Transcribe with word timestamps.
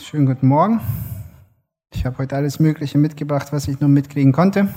Schönen 0.00 0.26
guten 0.26 0.48
Morgen. 0.48 0.80
Ich 1.92 2.04
habe 2.04 2.18
heute 2.18 2.36
alles 2.36 2.60
Mögliche 2.60 2.98
mitgebracht, 2.98 3.52
was 3.52 3.66
ich 3.66 3.80
nur 3.80 3.88
mitkriegen 3.88 4.32
konnte, 4.32 4.68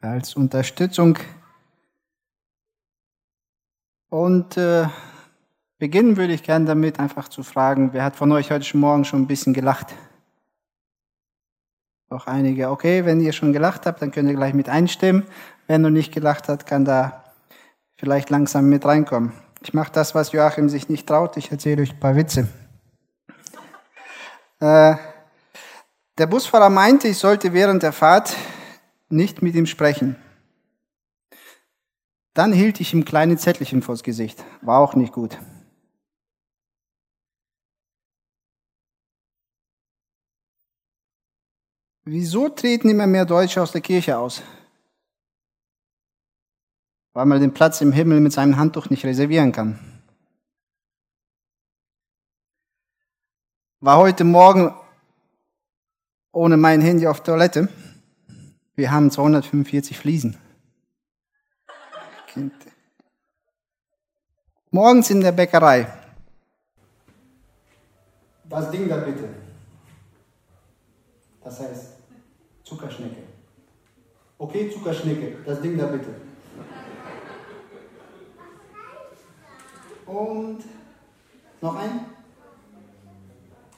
als 0.00 0.34
Unterstützung. 0.34 1.18
Und 4.08 4.56
äh, 4.56 4.86
beginnen 5.78 6.16
würde 6.16 6.32
ich 6.32 6.42
gerne 6.42 6.64
damit, 6.64 6.98
einfach 6.98 7.28
zu 7.28 7.42
fragen, 7.42 7.92
wer 7.92 8.02
hat 8.02 8.16
von 8.16 8.32
euch 8.32 8.50
heute 8.50 8.76
Morgen 8.76 9.04
schon 9.04 9.22
ein 9.22 9.26
bisschen 9.26 9.52
gelacht? 9.52 9.94
Auch 12.08 12.26
einige. 12.26 12.70
Okay, 12.70 13.04
wenn 13.04 13.20
ihr 13.20 13.32
schon 13.32 13.52
gelacht 13.52 13.86
habt, 13.86 14.02
dann 14.02 14.10
könnt 14.10 14.28
ihr 14.28 14.36
gleich 14.36 14.54
mit 14.54 14.68
einstimmen. 14.68 15.24
Wer 15.66 15.78
noch 15.78 15.90
nicht 15.90 16.12
gelacht 16.12 16.48
hat, 16.48 16.66
kann 16.66 16.84
da 16.84 17.22
vielleicht 17.96 18.30
langsam 18.30 18.68
mit 18.68 18.84
reinkommen. 18.84 19.32
Ich 19.62 19.74
mache 19.74 19.92
das, 19.92 20.14
was 20.14 20.32
Joachim 20.32 20.68
sich 20.68 20.88
nicht 20.88 21.06
traut. 21.06 21.36
Ich 21.36 21.52
erzähle 21.52 21.82
euch 21.82 21.92
ein 21.92 22.00
paar 22.00 22.16
Witze. 22.16 22.48
Äh, 24.60 24.96
der 26.18 26.26
Busfahrer 26.26 26.68
meinte, 26.68 27.08
ich 27.08 27.18
sollte 27.18 27.54
während 27.54 27.82
der 27.82 27.92
Fahrt 27.92 28.36
nicht 29.08 29.42
mit 29.42 29.54
ihm 29.54 29.66
sprechen. 29.66 30.16
Dann 32.34 32.52
hielt 32.52 32.80
ich 32.80 32.94
ihm 32.94 33.04
kleine 33.04 33.36
Zettelchen 33.36 33.82
vors 33.82 34.02
Gesicht. 34.02 34.44
War 34.60 34.78
auch 34.78 34.94
nicht 34.94 35.12
gut. 35.12 35.38
Wieso 42.04 42.48
treten 42.48 42.88
immer 42.88 43.06
mehr 43.06 43.24
Deutsche 43.24 43.62
aus 43.62 43.72
der 43.72 43.80
Kirche 43.80 44.18
aus? 44.18 44.42
Weil 47.12 47.26
man 47.26 47.40
den 47.40 47.54
Platz 47.54 47.80
im 47.80 47.92
Himmel 47.92 48.20
mit 48.20 48.32
seinem 48.32 48.56
Handtuch 48.56 48.90
nicht 48.90 49.04
reservieren 49.04 49.52
kann. 49.52 49.99
War 53.82 53.96
heute 53.96 54.24
Morgen 54.24 54.74
ohne 56.32 56.58
mein 56.58 56.82
Handy 56.82 57.06
auf 57.06 57.22
Toilette. 57.22 57.70
Wir 58.74 58.90
haben 58.90 59.10
245 59.10 59.96
Fliesen. 59.96 60.36
Morgens 64.70 65.08
in 65.08 65.22
der 65.22 65.32
Bäckerei. 65.32 65.86
Das 68.50 68.70
Ding 68.70 68.86
da 68.86 68.98
bitte. 68.98 69.30
Das 71.42 71.60
heißt 71.60 71.92
Zuckerschnecke. 72.64 73.22
Okay, 74.36 74.70
Zuckerschnecke, 74.70 75.38
das 75.46 75.62
Ding 75.62 75.78
da 75.78 75.86
bitte. 75.86 76.14
Und 80.04 80.64
noch 81.62 81.76
ein? 81.76 82.19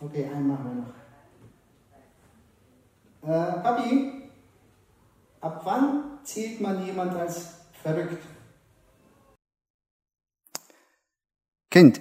Okay, 0.05 0.25
einen 0.27 0.49
machen 0.49 0.65
wir 0.65 0.75
noch. 0.75 0.95
Äh, 3.23 3.63
Papi, 3.63 4.31
ab 5.41 5.61
wann 5.63 6.19
zählt 6.25 6.61
man 6.61 6.85
jemand 6.85 7.15
als 7.15 7.61
verrückt? 7.73 8.21
Kind, 11.71 12.01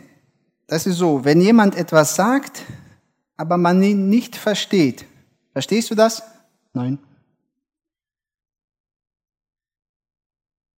das 0.66 0.88
ist 0.88 0.98
so, 0.98 1.24
wenn 1.24 1.42
jemand 1.42 1.76
etwas 1.76 2.16
sagt, 2.16 2.64
aber 3.38 3.58
man 3.58 3.84
ihn 3.84 4.10
nicht 4.10 4.36
versteht. 4.36 5.06
Verstehst 5.52 5.92
du 5.92 5.96
das? 5.96 6.24
Nein. 6.74 6.98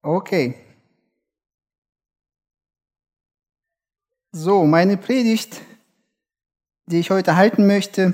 Okay. 0.03 0.57
So, 4.33 4.64
meine 4.64 4.97
Predigt 4.97 5.61
die 6.93 6.98
ich 6.98 7.11
heute 7.11 7.37
halten 7.37 7.67
möchte, 7.67 8.12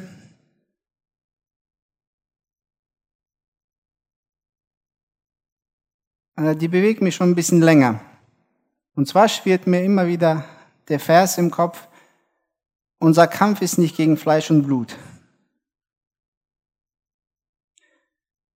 äh, 6.36 6.54
die 6.54 6.68
bewegt 6.68 7.02
mich 7.02 7.16
schon 7.16 7.30
ein 7.30 7.34
bisschen 7.34 7.60
länger. 7.60 8.00
Und 8.94 9.08
zwar 9.08 9.28
schwirrt 9.28 9.66
mir 9.66 9.82
immer 9.82 10.06
wieder 10.06 10.44
der 10.86 11.00
Vers 11.00 11.38
im 11.38 11.50
Kopf, 11.50 11.88
unser 13.00 13.26
Kampf 13.26 13.62
ist 13.62 13.78
nicht 13.78 13.96
gegen 13.96 14.16
Fleisch 14.16 14.48
und 14.50 14.62
Blut. 14.62 14.96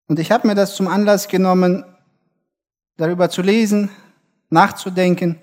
Und 0.07 0.21
ich 0.21 0.31
habe 0.31 0.47
mir 0.47 0.55
das 0.55 0.77
zum 0.77 0.87
Anlass 0.87 1.27
genommen, 1.27 1.85
darüber 2.97 3.29
zu 3.29 3.43
lesen, 3.43 3.91
nachzudenken 4.51 5.43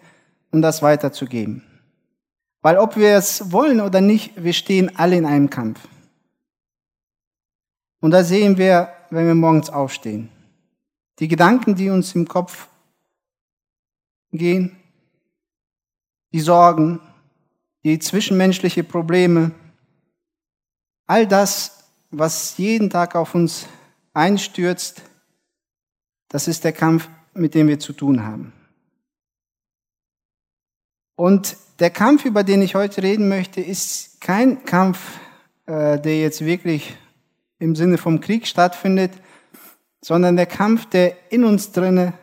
und 0.51 0.61
das 0.61 0.81
weiterzugeben. 0.81 1.68
Weil 2.61 2.77
ob 2.77 2.97
wir 2.97 3.15
es 3.15 3.51
wollen 3.51 3.79
oder 3.79 4.01
nicht, 4.01 4.43
wir 4.43 4.53
stehen 4.53 4.95
alle 4.97 5.17
in 5.17 5.25
einem 5.25 5.49
Kampf. 5.49 5.79
Und 8.01 8.11
da 8.11 8.23
sehen 8.23 8.57
wir, 8.57 8.93
wenn 9.09 9.27
wir 9.27 9.35
morgens 9.35 9.69
aufstehen. 9.69 10.29
Die 11.19 11.27
Gedanken, 11.27 11.75
die 11.75 11.89
uns 11.89 12.15
im 12.15 12.27
Kopf 12.27 12.67
gehen, 14.31 14.77
die 16.31 16.39
Sorgen, 16.39 16.99
die 17.83 17.99
zwischenmenschliche 17.99 18.83
Probleme, 18.83 19.51
all 21.07 21.27
das, 21.27 21.83
was 22.11 22.57
jeden 22.57 22.89
Tag 22.89 23.15
auf 23.15 23.35
uns 23.35 23.67
einstürzt, 24.13 25.01
das 26.27 26.47
ist 26.47 26.63
der 26.63 26.73
Kampf, 26.73 27.09
mit 27.33 27.55
dem 27.55 27.67
wir 27.67 27.79
zu 27.79 27.93
tun 27.93 28.23
haben. 28.23 28.53
Und 31.19 31.57
der 31.81 31.89
Kampf, 31.89 32.23
über 32.23 32.45
den 32.45 32.61
ich 32.61 32.75
heute 32.75 33.03
reden 33.03 33.27
möchte, 33.27 33.59
ist 33.59 34.21
kein 34.21 34.63
Kampf, 34.63 35.19
äh, 35.65 35.99
der 35.99 36.21
jetzt 36.21 36.45
wirklich 36.45 36.95
im 37.59 37.75
Sinne 37.75 37.97
vom 37.97 38.21
Krieg 38.21 38.47
stattfindet, 38.47 39.11
sondern 39.99 40.37
der 40.37 40.45
Kampf, 40.45 40.85
der 40.85 41.11
in 41.29 41.43
uns 41.43 41.73
drinne 41.73 42.13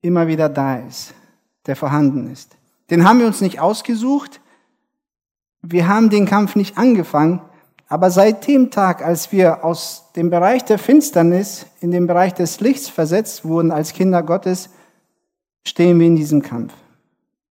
immer 0.00 0.28
wieder 0.28 0.48
da 0.48 0.76
ist, 0.78 1.12
der 1.66 1.76
vorhanden 1.76 2.32
ist. 2.32 2.56
Den 2.88 3.06
haben 3.06 3.18
wir 3.18 3.26
uns 3.26 3.42
nicht 3.42 3.60
ausgesucht, 3.60 4.40
wir 5.60 5.86
haben 5.86 6.08
den 6.08 6.24
Kampf 6.24 6.56
nicht 6.56 6.78
angefangen, 6.78 7.42
aber 7.86 8.10
seit 8.10 8.46
dem 8.46 8.70
Tag, 8.70 9.04
als 9.04 9.30
wir 9.30 9.62
aus 9.62 10.04
dem 10.16 10.30
Bereich 10.30 10.64
der 10.64 10.78
Finsternis 10.78 11.66
in 11.82 11.90
den 11.90 12.06
Bereich 12.06 12.32
des 12.32 12.60
Lichts 12.60 12.88
versetzt 12.88 13.44
wurden 13.44 13.70
als 13.70 13.92
Kinder 13.92 14.22
Gottes, 14.22 14.70
stehen 15.66 16.00
wir 16.00 16.06
in 16.06 16.16
diesem 16.16 16.40
Kampf. 16.40 16.72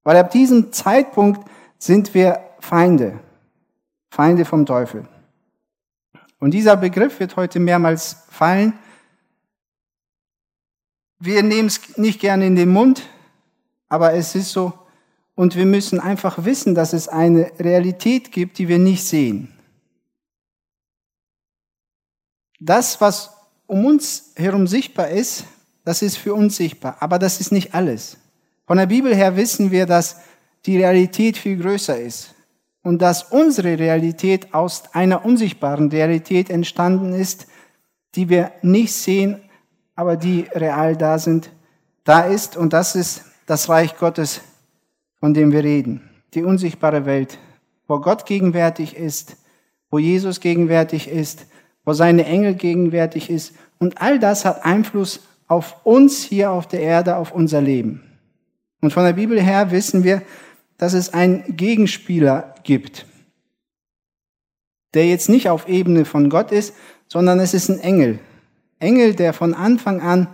Weil 0.06 0.18
ab 0.18 0.30
diesem 0.30 0.72
Zeitpunkt 0.72 1.50
sind 1.80 2.14
wir 2.14 2.40
Feinde, 2.60 3.20
Feinde 4.10 4.46
vom 4.46 4.66
Teufel. 4.66 5.08
Und 6.40 6.52
dieser 6.52 6.78
Begriff 6.78 7.20
wird 7.20 7.36
heute 7.36 7.60
mehrmals 7.60 8.18
fallen. 8.30 8.74
Wir 11.20 11.42
nehmen 11.42 11.68
es 11.68 11.98
nicht 11.98 12.22
gerne 12.22 12.46
in 12.46 12.56
den 12.56 12.70
Mund, 12.70 13.10
aber 13.90 14.14
es 14.14 14.36
ist 14.36 14.52
so. 14.52 14.74
Und 15.34 15.56
wir 15.56 15.66
müssen 15.66 16.00
einfach 16.00 16.46
wissen, 16.46 16.76
dass 16.76 16.94
es 16.94 17.08
eine 17.08 17.52
Realität 17.60 18.32
gibt, 18.32 18.60
die 18.60 18.68
wir 18.68 18.78
nicht 18.78 19.04
sehen. 19.04 19.52
Das, 22.60 23.02
was 23.02 23.32
um 23.66 23.86
uns 23.86 24.34
herum 24.36 24.68
sichtbar 24.68 25.10
ist, 25.10 25.46
das 25.84 26.04
ist 26.04 26.18
für 26.18 26.36
uns 26.36 26.58
sichtbar, 26.58 26.98
aber 27.00 27.18
das 27.18 27.42
ist 27.42 27.52
nicht 27.52 27.74
alles. 27.74 28.18
Von 28.66 28.78
der 28.78 28.88
Bibel 28.88 29.16
her 29.16 29.36
wissen 29.36 29.72
wir, 29.72 29.86
dass 29.86 30.22
die 30.66 30.78
Realität 30.78 31.38
viel 31.38 31.58
größer 31.58 32.00
ist 32.00 32.34
und 32.82 33.02
dass 33.02 33.24
unsere 33.24 33.78
Realität 33.78 34.54
aus 34.54 34.84
einer 34.94 35.24
unsichtbaren 35.24 35.90
Realität 35.90 36.50
entstanden 36.50 37.14
ist, 37.14 37.48
die 38.16 38.30
wir 38.30 38.52
nicht 38.62 38.94
sehen, 38.94 39.40
aber 39.96 40.18
die 40.18 40.48
real 40.54 40.96
da 40.96 41.20
sind, 41.20 41.52
da 42.04 42.22
ist 42.22 42.58
und 42.58 42.74
das 42.74 42.96
ist 42.96 43.26
das 43.46 43.70
Reich 43.70 43.98
Gottes, 43.98 44.42
von 45.20 45.34
dem 45.34 45.52
wir 45.52 45.64
reden. 45.64 46.10
Die 46.34 46.44
unsichtbare 46.44 47.06
Welt, 47.06 47.38
wo 47.88 48.00
Gott 48.00 48.26
gegenwärtig 48.26 48.96
ist, 48.96 49.38
wo 49.92 50.00
Jesus 50.00 50.40
gegenwärtig 50.40 51.08
ist, 51.08 51.46
wo 51.84 51.94
seine 51.94 52.26
Engel 52.26 52.56
gegenwärtig 52.56 53.30
ist 53.30 53.54
und 53.78 54.02
all 54.02 54.18
das 54.18 54.44
hat 54.44 54.66
Einfluss 54.66 55.22
auf 55.48 55.86
uns 55.86 56.24
hier 56.24 56.52
auf 56.52 56.68
der 56.68 56.80
Erde, 56.80 57.18
auf 57.18 57.32
unser 57.32 57.62
Leben. 57.62 58.15
Und 58.86 58.92
von 58.92 59.04
der 59.04 59.14
Bibel 59.14 59.42
her 59.42 59.72
wissen 59.72 60.04
wir, 60.04 60.22
dass 60.78 60.94
es 60.94 61.12
einen 61.12 61.58
Gegenspieler 61.58 62.54
gibt, 62.62 63.08
der 64.94 65.08
jetzt 65.08 65.28
nicht 65.28 65.50
auf 65.50 65.68
Ebene 65.68 66.06
von 66.06 66.30
Gott 66.30 66.52
ist, 66.52 66.76
sondern 67.08 67.40
es 67.40 67.56
ist 67.56 67.68
ein 67.68 67.80
Engel. 67.80 68.20
Engel, 68.78 69.16
der 69.16 69.34
von 69.34 69.56
Anfang 69.56 70.02
an 70.02 70.28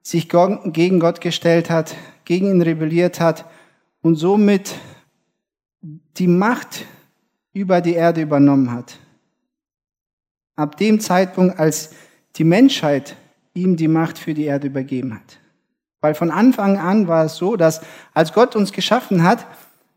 sich 0.00 0.28
gegen 0.28 1.00
Gott 1.00 1.20
gestellt 1.20 1.70
hat, 1.70 1.96
gegen 2.24 2.46
ihn 2.46 2.62
rebelliert 2.62 3.18
hat 3.18 3.46
und 4.00 4.14
somit 4.14 4.76
die 5.80 6.28
Macht 6.28 6.84
über 7.52 7.80
die 7.80 7.94
Erde 7.94 8.22
übernommen 8.22 8.70
hat. 8.70 8.96
Ab 10.54 10.76
dem 10.76 11.00
Zeitpunkt, 11.00 11.58
als 11.58 11.94
die 12.36 12.44
Menschheit 12.44 13.16
ihm 13.54 13.74
die 13.74 13.88
Macht 13.88 14.18
für 14.18 14.34
die 14.34 14.44
Erde 14.44 14.68
übergeben 14.68 15.16
hat. 15.16 15.37
Weil 16.00 16.14
von 16.14 16.30
Anfang 16.30 16.78
an 16.78 17.08
war 17.08 17.24
es 17.24 17.36
so, 17.36 17.56
dass 17.56 17.80
als 18.14 18.32
Gott 18.32 18.54
uns 18.54 18.72
geschaffen 18.72 19.22
hat, 19.22 19.46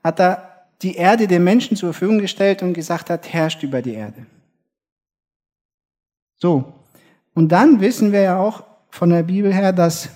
hat 0.04 0.20
er 0.20 0.66
die 0.82 0.96
Erde 0.96 1.28
den 1.28 1.44
Menschen 1.44 1.78
zur 1.78 1.94
Verfügung 1.94 2.20
gestellt 2.20 2.64
und 2.64 2.74
gesagt 2.74 3.10
hat, 3.10 3.32
herrscht 3.32 3.62
über 3.64 3.82
die 3.82 3.94
Erde. 3.94 4.26
So. 6.38 6.74
Und 7.34 7.50
dann 7.50 7.80
wissen 7.80 8.12
wir 8.12 8.22
ja 8.22 8.38
auch 8.40 8.64
von 8.90 9.10
der 9.10 9.24
Bibel 9.24 9.54
her, 9.54 9.72
dass 9.72 10.10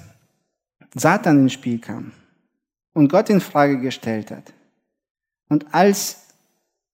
Satan 0.95 1.39
ins 1.39 1.53
Spiel 1.53 1.79
kam 1.79 2.11
und 2.93 3.09
Gott 3.09 3.29
in 3.29 3.41
Frage 3.41 3.79
gestellt 3.79 4.31
hat. 4.31 4.53
Und 5.49 5.73
als 5.73 6.27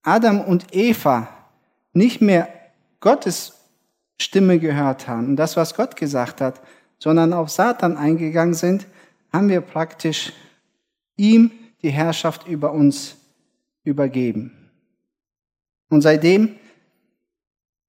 Adam 0.02 0.40
und 0.40 0.74
Eva 0.74 1.28
nicht 1.92 2.20
mehr 2.20 2.48
Gottes 3.00 3.54
Stimme 4.20 4.58
gehört 4.58 5.08
haben 5.08 5.28
und 5.28 5.36
das, 5.36 5.56
was 5.56 5.74
Gott 5.74 5.96
gesagt 5.96 6.40
hat, 6.40 6.60
sondern 7.02 7.32
auf 7.32 7.50
Satan 7.50 7.96
eingegangen 7.96 8.54
sind, 8.54 8.86
haben 9.32 9.48
wir 9.48 9.60
praktisch 9.60 10.32
ihm 11.16 11.50
die 11.82 11.90
Herrschaft 11.90 12.46
über 12.46 12.70
uns 12.70 13.16
übergeben. 13.82 14.70
Und 15.88 16.02
seitdem 16.02 16.54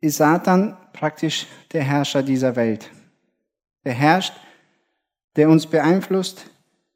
ist 0.01 0.17
Satan 0.17 0.75
praktisch 0.93 1.45
der 1.73 1.83
Herrscher 1.83 2.23
dieser 2.23 2.55
Welt. 2.55 2.89
Der 3.83 3.93
herrscht, 3.93 4.33
der 5.35 5.47
uns 5.47 5.67
beeinflusst 5.67 6.49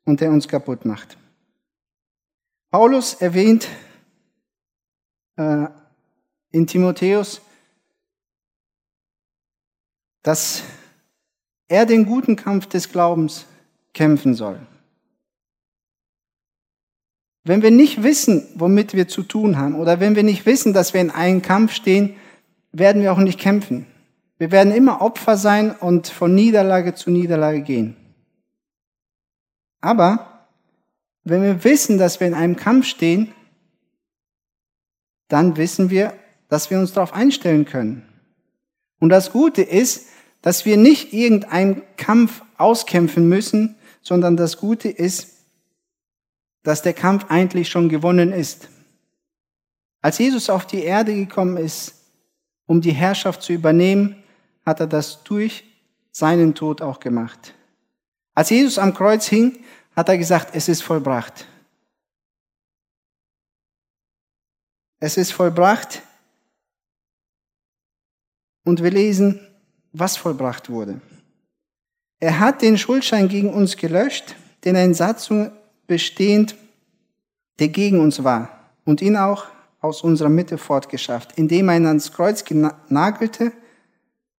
und 0.03 0.19
der 0.19 0.31
uns 0.31 0.47
kaputt 0.47 0.85
macht. 0.85 1.19
Paulus 2.71 3.13
erwähnt 3.13 3.67
äh, 5.35 5.67
in 6.49 6.65
Timotheus, 6.65 7.41
dass 10.23 10.63
er 11.67 11.85
den 11.85 12.05
guten 12.05 12.35
Kampf 12.35 12.67
des 12.67 12.91
Glaubens 12.91 13.45
kämpfen 13.93 14.33
soll. 14.33 14.59
Wenn 17.43 17.61
wir 17.61 17.71
nicht 17.71 18.03
wissen, 18.03 18.47
womit 18.55 18.93
wir 18.93 19.07
zu 19.07 19.23
tun 19.23 19.57
haben, 19.57 19.75
oder 19.75 19.99
wenn 19.99 20.15
wir 20.15 20.23
nicht 20.23 20.45
wissen, 20.45 20.73
dass 20.73 20.93
wir 20.93 21.01
in 21.01 21.11
einem 21.11 21.41
Kampf 21.41 21.73
stehen, 21.73 22.15
werden 22.71 23.01
wir 23.01 23.13
auch 23.13 23.19
nicht 23.19 23.39
kämpfen. 23.39 23.85
Wir 24.37 24.51
werden 24.51 24.73
immer 24.73 25.01
Opfer 25.01 25.37
sein 25.37 25.71
und 25.71 26.07
von 26.07 26.35
Niederlage 26.35 26.93
zu 26.93 27.09
Niederlage 27.09 27.61
gehen. 27.61 27.95
Aber 29.81 30.47
wenn 31.23 31.41
wir 31.41 31.63
wissen, 31.63 31.97
dass 31.97 32.19
wir 32.19 32.27
in 32.27 32.33
einem 32.33 32.55
Kampf 32.55 32.85
stehen, 32.85 33.33
dann 35.27 35.57
wissen 35.57 35.89
wir, 35.89 36.13
dass 36.49 36.69
wir 36.69 36.79
uns 36.79 36.93
darauf 36.93 37.13
einstellen 37.13 37.65
können. 37.65 38.03
Und 38.99 39.09
das 39.09 39.31
Gute 39.31 39.61
ist, 39.61 40.07
dass 40.47 40.63
wir 40.63 40.77
nicht 40.77 41.11
irgendeinen 41.11 41.81
Kampf 41.97 42.41
auskämpfen 42.57 43.27
müssen, 43.27 43.75
sondern 44.01 44.37
das 44.37 44.55
Gute 44.55 44.87
ist, 44.87 45.45
dass 46.63 46.81
der 46.81 46.93
Kampf 46.93 47.25
eigentlich 47.27 47.67
schon 47.67 47.89
gewonnen 47.89 48.31
ist. 48.31 48.69
Als 50.01 50.19
Jesus 50.19 50.49
auf 50.49 50.65
die 50.65 50.83
Erde 50.83 51.13
gekommen 51.13 51.57
ist, 51.57 51.95
um 52.65 52.79
die 52.79 52.93
Herrschaft 52.93 53.41
zu 53.41 53.51
übernehmen, 53.51 54.23
hat 54.65 54.79
er 54.79 54.87
das 54.87 55.21
durch 55.25 55.65
seinen 56.13 56.55
Tod 56.55 56.81
auch 56.81 57.01
gemacht. 57.01 57.53
Als 58.33 58.49
Jesus 58.49 58.79
am 58.79 58.93
Kreuz 58.93 59.27
hing, 59.27 59.65
hat 59.97 60.07
er 60.07 60.17
gesagt, 60.17 60.55
es 60.55 60.69
ist 60.69 60.81
vollbracht. 60.81 61.45
Es 65.01 65.17
ist 65.17 65.33
vollbracht. 65.33 66.03
Und 68.63 68.81
wir 68.81 68.91
lesen, 68.91 69.41
was 69.99 70.17
vollbracht 70.17 70.69
wurde. 70.69 70.99
Er 72.19 72.39
hat 72.39 72.61
den 72.61 72.77
Schuldschein 72.77 73.27
gegen 73.27 73.53
uns 73.53 73.77
gelöscht, 73.77 74.35
den 74.65 74.75
in 74.75 74.93
Satzung 74.93 75.51
bestehend, 75.85 76.55
der 77.59 77.69
gegen 77.69 77.99
uns 77.99 78.23
war, 78.23 78.49
und 78.85 79.01
ihn 79.01 79.15
auch 79.15 79.45
aus 79.81 80.01
unserer 80.01 80.29
Mitte 80.29 80.57
fortgeschafft, 80.57 81.37
indem 81.37 81.69
er 81.69 81.77
ihn 81.77 81.85
ans 81.85 82.11
Kreuz 82.11 82.43
nagelte. 82.89 83.51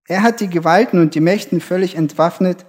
Er 0.06 0.22
hat 0.22 0.40
die 0.40 0.48
Gewalten 0.48 1.00
und 1.00 1.14
die 1.14 1.20
Mächten 1.20 1.60
völlig 1.60 1.94
entwaffnet 1.94 2.66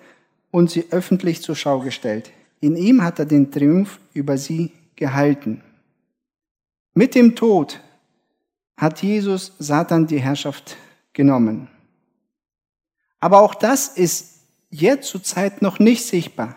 und 0.51 0.69
sie 0.69 0.85
öffentlich 0.91 1.41
zur 1.41 1.55
Schau 1.55 1.79
gestellt. 1.79 2.31
In 2.59 2.75
ihm 2.75 3.03
hat 3.03 3.19
er 3.19 3.25
den 3.25 3.51
Triumph 3.51 3.99
über 4.13 4.37
sie 4.37 4.71
gehalten. 4.95 5.63
Mit 6.93 7.15
dem 7.15 7.35
Tod 7.35 7.79
hat 8.77 9.01
Jesus 9.01 9.53
Satan 9.59 10.07
die 10.07 10.19
Herrschaft 10.19 10.77
genommen. 11.13 11.67
Aber 13.19 13.41
auch 13.41 13.55
das 13.55 13.87
ist 13.87 14.39
jetzt 14.69 15.09
zur 15.09 15.23
Zeit 15.23 15.61
noch 15.61 15.79
nicht 15.79 16.05
sichtbar. 16.05 16.55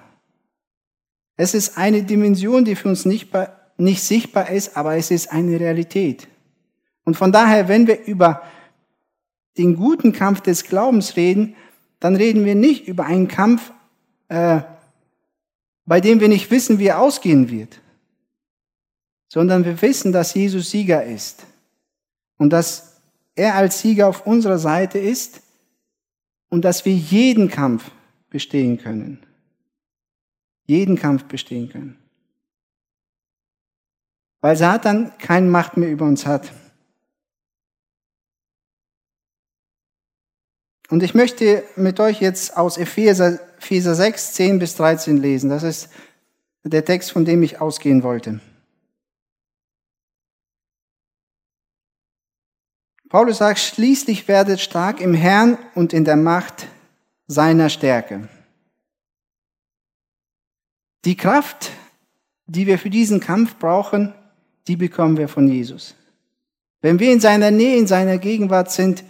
Es 1.36 1.54
ist 1.54 1.78
eine 1.78 2.02
Dimension, 2.02 2.64
die 2.64 2.76
für 2.76 2.88
uns 2.88 3.04
nicht, 3.04 3.30
nicht 3.78 4.02
sichtbar 4.02 4.50
ist, 4.50 4.76
aber 4.76 4.96
es 4.96 5.10
ist 5.10 5.32
eine 5.32 5.58
Realität. 5.58 6.28
Und 7.04 7.16
von 7.16 7.32
daher, 7.32 7.68
wenn 7.68 7.86
wir 7.86 8.04
über 8.04 8.42
den 9.58 9.76
guten 9.76 10.12
Kampf 10.12 10.40
des 10.40 10.64
Glaubens 10.64 11.16
reden, 11.16 11.56
dann 12.00 12.16
reden 12.16 12.44
wir 12.44 12.54
nicht 12.54 12.86
über 12.86 13.06
einen 13.06 13.28
Kampf, 13.28 13.72
äh, 14.28 14.60
bei 15.84 16.00
dem 16.00 16.20
wir 16.20 16.28
nicht 16.28 16.50
wissen, 16.50 16.78
wie 16.78 16.86
er 16.86 17.00
ausgehen 17.00 17.50
wird, 17.50 17.80
sondern 19.28 19.64
wir 19.64 19.80
wissen, 19.82 20.12
dass 20.12 20.34
Jesus 20.34 20.70
Sieger 20.70 21.04
ist 21.04 21.44
und 22.38 22.50
dass 22.50 23.00
er 23.34 23.56
als 23.56 23.80
Sieger 23.80 24.08
auf 24.08 24.26
unserer 24.26 24.58
Seite 24.58 24.98
ist 24.98 25.40
und 26.52 26.64
dass 26.64 26.84
wir 26.84 26.94
jeden 26.94 27.48
Kampf 27.48 27.90
bestehen 28.30 28.78
können 28.78 29.26
jeden 30.66 30.96
Kampf 30.96 31.24
bestehen 31.24 31.68
können. 31.68 31.98
Weil 34.40 34.56
Satan 34.56 35.12
keine 35.18 35.46
Macht 35.46 35.76
mehr 35.76 35.90
über 35.90 36.04
uns 36.04 36.26
hat. 36.26 36.52
Und 40.88 41.02
ich 41.02 41.14
möchte 41.14 41.64
mit 41.76 42.00
euch 42.00 42.20
jetzt 42.20 42.56
aus 42.56 42.76
Epheser, 42.76 43.38
Epheser 43.58 43.94
6, 43.94 44.34
10 44.34 44.58
bis 44.58 44.74
13 44.76 45.16
lesen. 45.16 45.48
Das 45.48 45.62
ist 45.62 45.90
der 46.64 46.84
Text, 46.84 47.12
von 47.12 47.24
dem 47.24 47.42
ich 47.42 47.60
ausgehen 47.60 48.02
wollte. 48.02 48.40
Paulus 53.12 53.36
sagt, 53.36 53.58
schließlich 53.58 54.26
werdet 54.26 54.58
stark 54.58 54.98
im 54.98 55.12
Herrn 55.12 55.58
und 55.74 55.92
in 55.92 56.06
der 56.06 56.16
Macht 56.16 56.66
seiner 57.26 57.68
Stärke. 57.68 58.26
Die 61.04 61.14
Kraft, 61.14 61.72
die 62.46 62.66
wir 62.66 62.78
für 62.78 62.88
diesen 62.88 63.20
Kampf 63.20 63.56
brauchen, 63.56 64.14
die 64.66 64.76
bekommen 64.76 65.18
wir 65.18 65.28
von 65.28 65.46
Jesus. 65.46 65.94
Wenn 66.80 67.00
wir 67.00 67.12
in 67.12 67.20
seiner 67.20 67.50
Nähe, 67.50 67.76
in 67.76 67.86
seiner 67.86 68.16
Gegenwart 68.16 68.72
sind, 68.72 69.04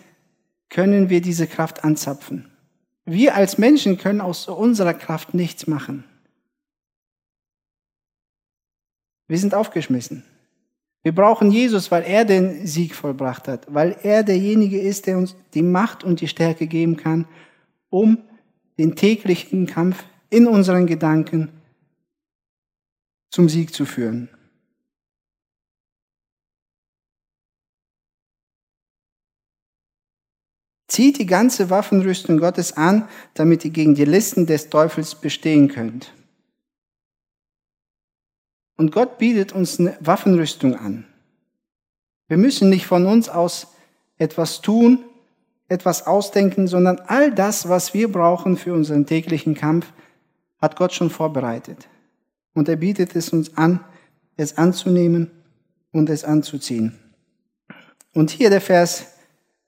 können 0.69 1.09
wir 1.09 1.21
diese 1.21 1.47
Kraft 1.47 1.85
anzapfen. 1.85 2.51
Wir 3.05 3.37
als 3.37 3.57
Menschen 3.57 3.99
können 3.99 4.21
aus 4.21 4.49
unserer 4.49 4.95
Kraft 4.95 5.33
nichts 5.33 5.69
machen. 5.69 6.03
Wir 9.29 9.39
sind 9.39 9.55
aufgeschmissen. 9.55 10.25
Wir 11.03 11.13
brauchen 11.13 11.51
Jesus, 11.51 11.91
weil 11.91 12.05
er 12.05 12.25
den 12.25 12.67
Sieg 12.67 12.95
vollbracht 12.95 13.49
hat, 13.49 13.67
weil 13.69 13.97
er 14.03 14.23
derjenige 14.23 14.81
ist, 14.81 15.07
der 15.07 15.19
uns 15.19 15.35
die 15.55 15.63
Macht 15.63 16.05
und 16.05 16.21
die 16.21 16.29
Stärke 16.29 16.67
geben 16.69 16.97
kann, 16.97 17.27
um 17.91 18.19
den 18.79 18.95
täglichen 18.95 19.67
Kampf 19.67 20.05
in 20.31 20.47
unseren 20.47 20.87
Gedanken 20.87 21.51
zum 23.31 23.49
Sieg 23.49 23.75
zu 23.75 23.85
führen. 23.85 24.29
Zieht 30.87 31.19
die 31.19 31.27
ganze 31.27 31.71
Waffenrüstung 31.71 32.39
Gottes 32.39 32.77
an, 32.77 33.09
damit 33.35 33.65
ihr 33.65 33.71
gegen 33.71 33.95
die 33.95 34.05
Listen 34.05 34.47
des 34.47 34.69
Teufels 34.69 35.15
bestehen 35.15 35.69
könnt. 35.69 36.13
Und 38.83 38.91
Gott 38.91 39.19
bietet 39.19 39.53
uns 39.53 39.79
eine 39.79 39.97
Waffenrüstung 40.01 40.75
an. 40.75 41.05
Wir 42.27 42.37
müssen 42.37 42.69
nicht 42.69 42.85
von 42.85 43.07
uns 43.07 43.29
aus 43.29 43.69
etwas 44.19 44.61
tun, 44.61 45.05
etwas 45.69 46.09
ausdenken, 46.09 46.67
sondern 46.67 46.99
all 47.07 47.33
das, 47.33 47.69
was 47.69 47.95
wir 47.95 48.11
brauchen 48.11 48.57
für 48.57 48.75
unseren 48.75 49.07
täglichen 49.07 49.55
Kampf, 49.55 49.93
hat 50.61 50.75
Gott 50.75 50.93
schon 50.93 51.11
vorbereitet. 51.11 51.87
Und 52.55 52.69
er 52.69 52.75
bietet 52.75 53.15
es 53.15 53.29
uns 53.29 53.57
an, 53.57 53.79
es 54.37 54.59
anzunehmen 54.59 55.31
und 55.93 56.11
es 56.11 56.25
anzuziehen. 56.25 56.99
Und 58.13 58.31
hier 58.31 58.51
der 58.51 58.61
Vers, 58.61 59.13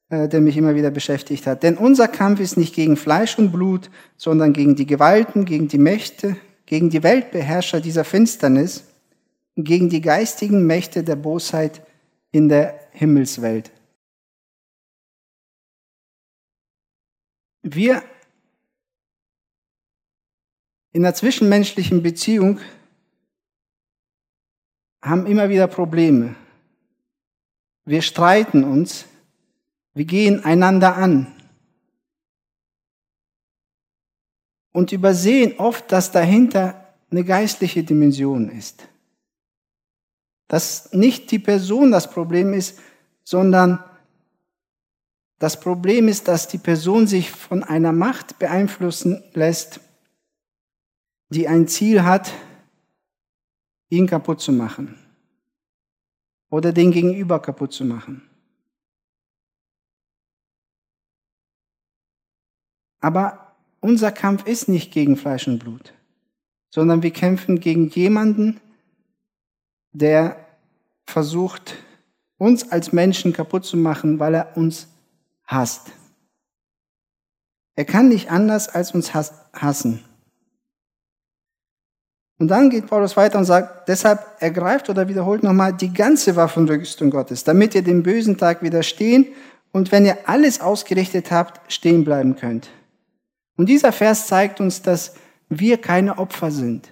äh, 0.09 0.28
der 0.28 0.40
mich 0.40 0.56
immer 0.56 0.75
wieder 0.75 0.90
beschäftigt 0.90 1.47
hat. 1.47 1.62
Denn 1.62 1.76
unser 1.76 2.09
Kampf 2.09 2.40
ist 2.40 2.56
nicht 2.56 2.75
gegen 2.75 2.97
Fleisch 2.97 3.38
und 3.38 3.52
Blut, 3.52 3.90
sondern 4.16 4.52
gegen 4.52 4.75
die 4.75 4.87
Gewalten, 4.87 5.44
gegen 5.44 5.68
die 5.68 5.78
Mächte, 5.78 6.37
gegen 6.66 6.90
die 6.90 7.04
Weltbeherrscher 7.04 7.80
dieser 7.80 8.02
Finsternis, 8.02 8.83
gegen 9.56 9.88
die 9.88 10.00
geistigen 10.00 10.66
Mächte 10.66 11.04
der 11.04 11.16
Bosheit 11.16 11.87
in 12.32 12.49
der 12.49 12.80
Himmelswelt. 12.92 13.70
Wir 17.62 18.02
in 20.92 21.02
der 21.02 21.14
zwischenmenschlichen 21.14 22.02
Beziehung 22.02 22.61
haben 25.02 25.26
immer 25.26 25.49
wieder 25.49 25.66
Probleme. 25.66 26.34
Wir 27.84 28.00
streiten 28.00 28.64
uns, 28.64 29.06
wir 29.92 30.04
gehen 30.04 30.44
einander 30.44 30.96
an 30.96 31.34
und 34.73 34.92
übersehen 34.92 35.58
oft, 35.58 35.90
dass 35.92 36.11
dahinter 36.11 36.94
eine 37.11 37.25
geistliche 37.25 37.84
Dimension 37.84 38.49
ist. 38.49 38.88
Dass 40.48 40.92
nicht 40.92 41.30
die 41.30 41.38
Person 41.38 41.90
das 41.90 42.10
Problem 42.10 42.52
ist, 42.52 42.80
sondern 43.22 43.82
das 45.38 45.58
Problem 45.60 46.08
ist, 46.08 46.28
dass 46.28 46.48
die 46.48 46.58
Person 46.58 47.06
sich 47.06 47.30
von 47.30 47.62
einer 47.62 47.92
Macht 47.92 48.38
beeinflussen 48.38 49.22
lässt, 49.32 49.80
die 51.30 51.48
ein 51.48 51.66
Ziel 51.68 52.04
hat, 52.04 52.32
ihn 53.88 54.06
kaputt 54.06 54.40
zu 54.40 54.52
machen 54.52 54.98
oder 56.50 56.72
den 56.72 56.92
Gegenüber 56.92 57.40
kaputt 57.40 57.72
zu 57.72 57.84
machen. 57.84 58.22
Aber 63.00 63.54
unser 63.80 64.12
Kampf 64.12 64.46
ist 64.46 64.68
nicht 64.68 64.92
gegen 64.92 65.16
Fleisch 65.16 65.46
und 65.46 65.58
Blut, 65.58 65.92
sondern 66.70 67.02
wir 67.02 67.10
kämpfen 67.10 67.60
gegen 67.60 67.90
jemanden, 67.90 68.60
der 69.94 70.36
versucht, 71.06 71.76
uns 72.36 72.70
als 72.70 72.92
Menschen 72.92 73.32
kaputt 73.32 73.64
zu 73.64 73.76
machen, 73.78 74.18
weil 74.18 74.34
er 74.34 74.56
uns 74.56 74.88
hasst. 75.44 75.92
Er 77.76 77.84
kann 77.84 78.08
nicht 78.08 78.30
anders 78.30 78.68
als 78.68 78.92
uns 78.92 79.14
hassen. 79.14 80.04
Und 82.38 82.48
dann 82.48 82.68
geht 82.68 82.88
Paulus 82.88 83.16
weiter 83.16 83.38
und 83.38 83.44
sagt, 83.44 83.88
deshalb 83.88 84.20
ergreift 84.40 84.90
oder 84.90 85.08
wiederholt 85.08 85.42
nochmal 85.42 85.72
die 85.72 85.92
ganze 85.92 86.36
Waffenrüstung 86.36 87.10
Gottes, 87.10 87.44
damit 87.44 87.74
ihr 87.74 87.82
dem 87.82 88.02
bösen 88.02 88.36
Tag 88.36 88.62
widerstehen 88.62 89.28
und 89.72 89.92
wenn 89.92 90.04
ihr 90.04 90.28
alles 90.28 90.60
ausgerichtet 90.60 91.30
habt, 91.30 91.72
stehen 91.72 92.04
bleiben 92.04 92.36
könnt. 92.36 92.70
Und 93.56 93.68
dieser 93.68 93.92
Vers 93.92 94.26
zeigt 94.26 94.60
uns, 94.60 94.82
dass 94.82 95.14
wir 95.48 95.78
keine 95.78 96.18
Opfer 96.18 96.50
sind. 96.50 96.90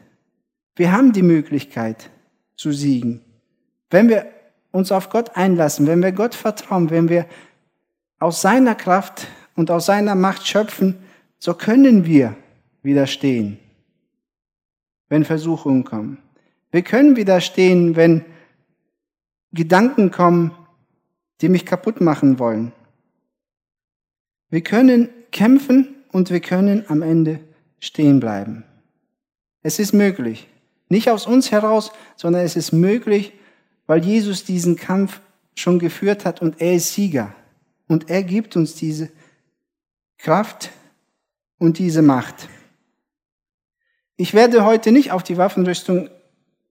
Wir 0.76 0.92
haben 0.92 1.12
die 1.12 1.22
Möglichkeit 1.22 2.10
zu 2.56 2.72
siegen. 2.72 3.20
Wenn 3.90 4.08
wir 4.08 4.26
uns 4.70 4.92
auf 4.92 5.10
Gott 5.10 5.36
einlassen, 5.36 5.86
wenn 5.86 6.02
wir 6.02 6.12
Gott 6.12 6.34
vertrauen, 6.34 6.90
wenn 6.90 7.08
wir 7.08 7.26
aus 8.18 8.40
seiner 8.40 8.74
Kraft 8.74 9.26
und 9.56 9.70
aus 9.70 9.86
seiner 9.86 10.14
Macht 10.14 10.46
schöpfen, 10.46 10.96
so 11.38 11.54
können 11.54 12.06
wir 12.06 12.36
widerstehen 12.82 13.58
wenn 15.12 15.26
Versuchungen 15.26 15.84
kommen. 15.84 16.16
Wir 16.70 16.80
können 16.80 17.16
widerstehen, 17.16 17.96
wenn 17.96 18.24
Gedanken 19.52 20.10
kommen, 20.10 20.52
die 21.42 21.50
mich 21.50 21.66
kaputt 21.66 22.00
machen 22.00 22.38
wollen. 22.38 22.72
Wir 24.48 24.62
können 24.62 25.10
kämpfen 25.30 25.96
und 26.12 26.30
wir 26.30 26.40
können 26.40 26.86
am 26.88 27.02
Ende 27.02 27.40
stehen 27.78 28.20
bleiben. 28.20 28.64
Es 29.62 29.78
ist 29.78 29.92
möglich. 29.92 30.48
Nicht 30.92 31.08
aus 31.08 31.26
uns 31.26 31.50
heraus, 31.50 31.90
sondern 32.16 32.44
es 32.44 32.54
ist 32.54 32.70
möglich, 32.70 33.32
weil 33.86 34.04
Jesus 34.04 34.44
diesen 34.44 34.76
Kampf 34.76 35.20
schon 35.54 35.78
geführt 35.78 36.26
hat 36.26 36.42
und 36.42 36.60
er 36.60 36.74
ist 36.74 36.92
Sieger. 36.92 37.34
Und 37.88 38.10
er 38.10 38.22
gibt 38.22 38.56
uns 38.56 38.74
diese 38.74 39.08
Kraft 40.18 40.68
und 41.56 41.78
diese 41.78 42.02
Macht. 42.02 42.46
Ich 44.18 44.34
werde 44.34 44.66
heute 44.66 44.92
nicht 44.92 45.12
auf 45.12 45.22
die 45.22 45.38
Waffenrüstung 45.38 46.10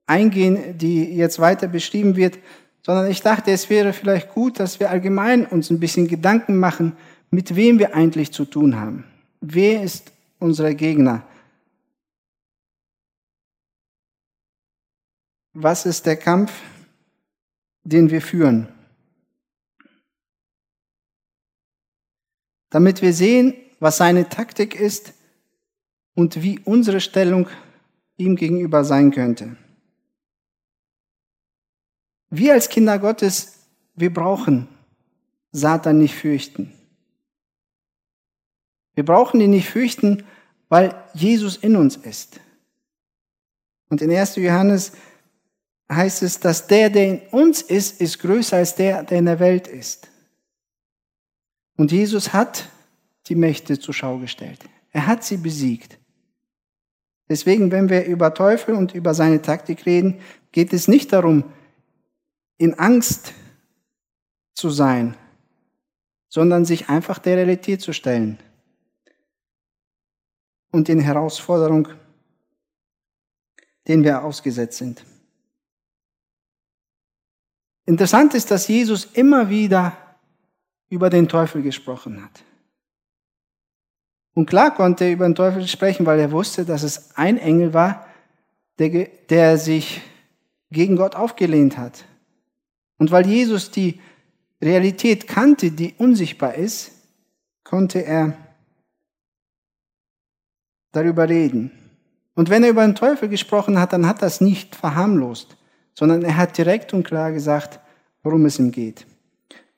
eingehen, 0.05 0.77
die 0.77 1.03
jetzt 1.15 1.39
weiter 1.39 1.67
beschrieben 1.67 2.15
wird, 2.15 2.37
sondern 2.85 3.09
ich 3.09 3.23
dachte, 3.23 3.49
es 3.49 3.71
wäre 3.71 3.91
vielleicht 3.91 4.29
gut, 4.35 4.59
dass 4.59 4.79
wir 4.79 4.91
allgemein 4.91 5.47
uns 5.47 5.71
ein 5.71 5.79
bisschen 5.79 6.07
Gedanken 6.07 6.59
machen, 6.59 6.95
mit 7.31 7.55
wem 7.55 7.79
wir 7.79 7.95
eigentlich 7.95 8.31
zu 8.31 8.45
tun 8.45 8.79
haben. 8.79 9.03
Wer 9.39 9.81
ist 9.81 10.11
unser 10.37 10.75
Gegner? 10.75 11.23
Was 15.53 15.85
ist 15.85 16.05
der 16.05 16.17
Kampf, 16.17 16.51
den 17.83 18.09
wir 18.09 18.21
führen? 18.21 18.67
Damit 22.69 23.01
wir 23.01 23.13
sehen, 23.13 23.53
was 23.79 23.97
seine 23.97 24.29
Taktik 24.29 24.79
ist, 24.79 25.13
und 26.13 26.41
wie 26.41 26.59
unsere 26.59 26.99
Stellung 26.99 27.47
ihm 28.17 28.35
gegenüber 28.35 28.83
sein 28.83 29.11
könnte. 29.11 29.55
Wir 32.29 32.53
als 32.53 32.69
Kinder 32.69 32.99
Gottes, 32.99 33.59
wir 33.95 34.13
brauchen 34.13 34.67
Satan 35.51 35.97
nicht 35.97 36.15
fürchten. 36.15 36.71
Wir 38.93 39.05
brauchen 39.05 39.41
ihn 39.41 39.51
nicht 39.51 39.69
fürchten, 39.69 40.23
weil 40.69 40.95
Jesus 41.13 41.57
in 41.57 41.75
uns 41.75 41.97
ist. 41.97 42.39
Und 43.89 44.01
in 44.01 44.11
1. 44.11 44.37
Johannes 44.37 44.93
heißt 45.95 46.23
es, 46.23 46.39
dass 46.39 46.67
der, 46.67 46.89
der 46.89 47.07
in 47.07 47.21
uns 47.31 47.61
ist, 47.61 47.99
ist 48.01 48.19
größer 48.19 48.57
als 48.57 48.75
der, 48.75 49.03
der 49.03 49.19
in 49.19 49.25
der 49.25 49.39
Welt 49.39 49.67
ist. 49.67 50.07
Und 51.77 51.91
Jesus 51.91 52.33
hat 52.33 52.69
die 53.27 53.35
Mächte 53.35 53.79
zur 53.79 53.93
Schau 53.93 54.17
gestellt. 54.17 54.59
Er 54.91 55.07
hat 55.07 55.23
sie 55.23 55.37
besiegt. 55.37 55.97
Deswegen, 57.29 57.71
wenn 57.71 57.89
wir 57.89 58.05
über 58.05 58.33
Teufel 58.33 58.75
und 58.75 58.93
über 58.93 59.13
seine 59.13 59.41
Taktik 59.41 59.85
reden, 59.85 60.19
geht 60.51 60.73
es 60.73 60.87
nicht 60.87 61.13
darum, 61.13 61.45
in 62.57 62.73
Angst 62.77 63.33
zu 64.53 64.69
sein, 64.69 65.15
sondern 66.27 66.65
sich 66.65 66.89
einfach 66.89 67.19
der 67.19 67.37
Realität 67.37 67.81
zu 67.81 67.93
stellen 67.93 68.37
und 70.71 70.87
den 70.87 70.99
Herausforderungen, 70.99 71.87
denen 73.87 74.03
wir 74.03 74.23
ausgesetzt 74.23 74.77
sind. 74.77 75.03
Interessant 77.91 78.33
ist, 78.35 78.49
dass 78.49 78.69
Jesus 78.69 79.03
immer 79.03 79.49
wieder 79.49 79.91
über 80.87 81.09
den 81.09 81.27
Teufel 81.27 81.61
gesprochen 81.61 82.23
hat. 82.23 82.41
Und 84.33 84.45
klar 84.45 84.73
konnte 84.73 85.03
er 85.03 85.11
über 85.11 85.25
den 85.25 85.35
Teufel 85.35 85.67
sprechen, 85.67 86.05
weil 86.05 86.17
er 86.17 86.31
wusste, 86.31 86.63
dass 86.63 86.83
es 86.83 87.17
ein 87.17 87.37
Engel 87.37 87.73
war, 87.73 88.07
der, 88.79 89.09
der 89.29 89.57
sich 89.57 89.99
gegen 90.71 90.95
Gott 90.95 91.17
aufgelehnt 91.17 91.77
hat. 91.77 92.05
Und 92.97 93.11
weil 93.11 93.27
Jesus 93.27 93.71
die 93.71 93.99
Realität 94.61 95.27
kannte, 95.27 95.71
die 95.71 95.93
unsichtbar 95.97 96.55
ist, 96.55 96.93
konnte 97.65 98.05
er 98.05 98.37
darüber 100.93 101.27
reden. 101.27 101.71
Und 102.35 102.49
wenn 102.49 102.63
er 102.63 102.69
über 102.69 102.85
den 102.85 102.95
Teufel 102.95 103.27
gesprochen 103.27 103.77
hat, 103.77 103.91
dann 103.91 104.07
hat 104.07 104.21
das 104.21 104.39
nicht 104.39 104.77
verharmlost, 104.77 105.57
sondern 105.93 106.23
er 106.23 106.37
hat 106.37 106.57
direkt 106.57 106.93
und 106.93 107.03
klar 107.03 107.33
gesagt, 107.33 107.80
worum 108.23 108.45
es 108.45 108.59
ihm 108.59 108.71
geht. 108.71 109.05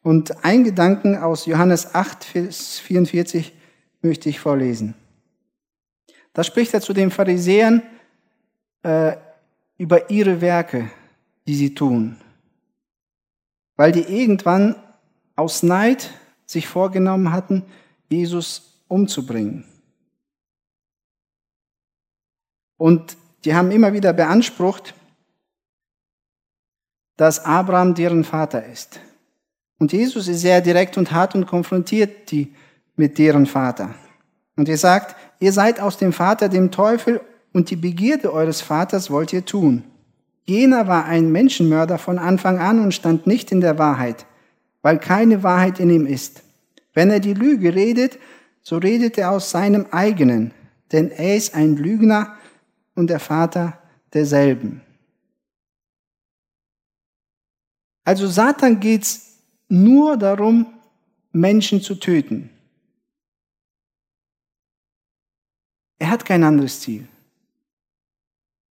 Und 0.01 0.43
ein 0.43 0.63
Gedanken 0.63 1.17
aus 1.17 1.45
Johannes 1.45 1.95
8, 1.95 2.23
Vers 2.23 2.79
44 2.79 3.53
möchte 4.01 4.29
ich 4.29 4.39
vorlesen. 4.39 4.95
Da 6.33 6.43
spricht 6.43 6.73
er 6.73 6.81
zu 6.81 6.93
den 6.93 7.12
Pharisäern 7.12 7.81
äh, 8.81 9.15
über 9.77 10.09
ihre 10.09 10.41
Werke, 10.41 10.89
die 11.47 11.55
sie 11.55 11.73
tun, 11.73 12.17
weil 13.75 13.91
die 13.91 14.01
irgendwann 14.01 14.75
aus 15.35 15.63
Neid 15.63 16.09
sich 16.45 16.67
vorgenommen 16.67 17.31
hatten, 17.31 17.63
Jesus 18.09 18.81
umzubringen. 18.88 19.63
Und 22.77 23.17
die 23.45 23.55
haben 23.55 23.71
immer 23.71 23.93
wieder 23.93 24.13
beansprucht, 24.13 24.93
dass 27.17 27.46
Abraham 27.46 27.93
deren 27.93 28.24
Vater 28.24 28.65
ist. 28.65 29.00
Und 29.79 29.91
Jesus 29.93 30.27
ist 30.27 30.41
sehr 30.41 30.62
direkt 30.62 30.98
und 30.98 31.12
hart 31.12 31.36
und 31.36 31.46
konfrontiert 31.46 32.32
die 32.32 32.53
mit 32.96 33.17
deren 33.17 33.46
Vater. 33.46 33.93
Und 34.55 34.67
ihr 34.70 34.77
sagt, 34.77 35.15
ihr 35.39 35.51
seid 35.51 35.79
aus 35.79 35.98
dem 35.98 36.13
Vater, 36.13 36.50
dem 36.50 36.72
Teufel, 36.72 37.22
und 37.53 37.70
die 37.70 37.75
Begierde 37.75 38.34
eures 38.34 38.62
Vaters 38.62 39.12
wollt 39.12 39.32
ihr 39.32 39.46
tun. 39.46 39.84
Jener 40.46 40.88
war 40.88 41.05
ein 41.05 41.32
Menschenmörder 41.32 41.98
von 41.98 42.20
Anfang 42.20 42.60
an 42.60 42.79
und 42.79 42.93
stand 42.93 43.27
nicht 43.27 43.51
in 43.51 43.62
der 43.62 43.77
Wahrheit, 43.77 44.25
weil 44.82 44.98
keine 44.98 45.43
Wahrheit 45.43 45.79
in 45.79 45.89
ihm 45.89 46.05
ist. 46.05 46.43
Wenn 46.93 47.10
er 47.10 47.20
die 47.20 47.34
Lüge 47.34 47.75
redet, 47.75 48.20
so 48.62 48.77
redet 48.77 49.17
er 49.17 49.32
aus 49.32 49.51
seinem 49.51 49.86
eigenen, 49.91 50.51
denn 50.91 51.12
er 51.12 51.36
ist 51.36 51.55
ein 51.55 51.75
Lügner 51.77 52.36
und 52.96 53.10
der 53.10 53.20
Vater 53.20 53.77
derselben. 54.13 54.82
Also 58.03 58.27
Satan 58.27 58.79
geht's 58.79 59.38
nur 59.69 60.17
darum, 60.17 60.67
Menschen 61.31 61.81
zu 61.81 61.95
töten. 61.95 62.50
Er 66.00 66.10
hat 66.10 66.25
kein 66.25 66.43
anderes 66.43 66.81
Ziel. 66.81 67.07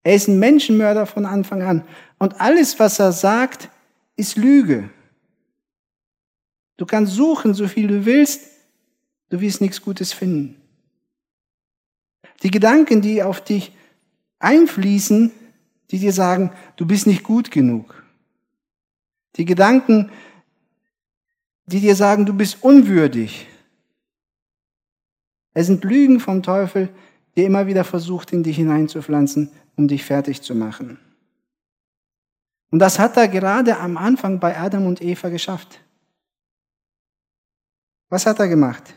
Er 0.03 0.15
ist 0.15 0.29
ein 0.29 0.39
Menschenmörder 0.39 1.07
von 1.07 1.25
Anfang 1.27 1.63
an. 1.63 1.85
Und 2.19 2.41
alles, 2.41 2.79
was 2.79 2.99
er 2.99 3.13
sagt, 3.13 3.71
ist 4.17 4.37
Lüge. 4.37 4.91
Du 6.77 6.87
kannst 6.87 7.15
suchen, 7.15 7.55
so 7.55 7.69
viel 7.69 7.87
du 7.87 8.05
willst, 8.05 8.43
du 9.31 9.41
wirst 9.41 9.61
nichts 9.61 9.81
Gutes 9.81 10.13
finden. 10.13 10.61
Die 12.43 12.51
Gedanken, 12.51 13.03
die 13.03 13.23
auf 13.23 13.43
dich 13.43 13.73
einfließen, 14.41 15.31
die 15.91 15.99
dir 15.99 16.13
sagen, 16.13 16.53
du 16.77 16.87
bist 16.87 17.07
nicht 17.07 17.23
gut 17.23 17.51
genug. 17.51 18.02
Die 19.37 19.45
Gedanken, 19.45 20.11
die 21.67 21.81
dir 21.81 21.97
sagen, 21.97 22.27
du 22.27 22.35
bist 22.35 22.63
unwürdig. 22.63 23.49
Es 25.55 25.67
sind 25.67 25.85
Lügen 25.85 26.21
vom 26.21 26.43
Teufel, 26.43 26.89
die 27.37 27.45
immer 27.45 27.67
wieder 27.67 27.85
versucht, 27.85 28.33
in 28.33 28.43
dich 28.43 28.57
hineinzupflanzen, 28.57 29.51
um 29.77 29.89
dich 29.89 30.05
fertig 30.05 30.43
zu 30.43 30.55
machen. 30.55 30.99
Und 32.71 32.79
das 32.79 32.99
hat 32.99 33.17
er 33.17 33.29
gerade 33.29 33.79
am 33.79 33.97
Anfang 33.97 34.41
bei 34.41 34.59
Adam 34.59 34.87
und 34.87 35.03
Eva 35.03 35.29
geschafft. 35.29 35.81
Was 38.09 38.27
hat 38.27 38.39
er 38.39 38.49
gemacht? 38.49 38.95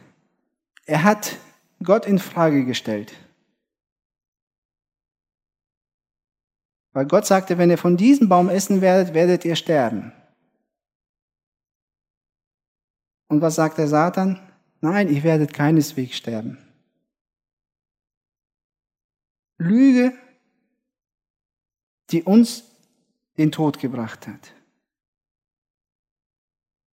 Er 0.85 1.03
hat 1.03 1.37
Gott 1.83 2.05
in 2.05 2.19
Frage 2.19 2.65
gestellt. 2.65 3.13
Weil 6.93 7.05
Gott 7.05 7.25
sagte, 7.25 7.57
wenn 7.57 7.69
ihr 7.69 7.77
von 7.77 7.97
diesem 7.97 8.29
Baum 8.29 8.49
essen 8.49 8.79
werdet, 8.79 9.13
werdet 9.13 9.43
ihr 9.43 9.57
sterben. 9.57 10.13
Und 13.35 13.41
was 13.41 13.55
sagt 13.55 13.77
der 13.77 13.89
Satan? 13.89 14.39
Nein, 14.79 15.09
ihr 15.09 15.21
werdet 15.23 15.53
keineswegs 15.53 16.15
sterben. 16.15 16.57
Lüge, 19.57 20.13
die 22.11 22.23
uns 22.23 22.63
den 23.37 23.51
Tod 23.51 23.79
gebracht 23.79 24.25
hat. 24.25 24.53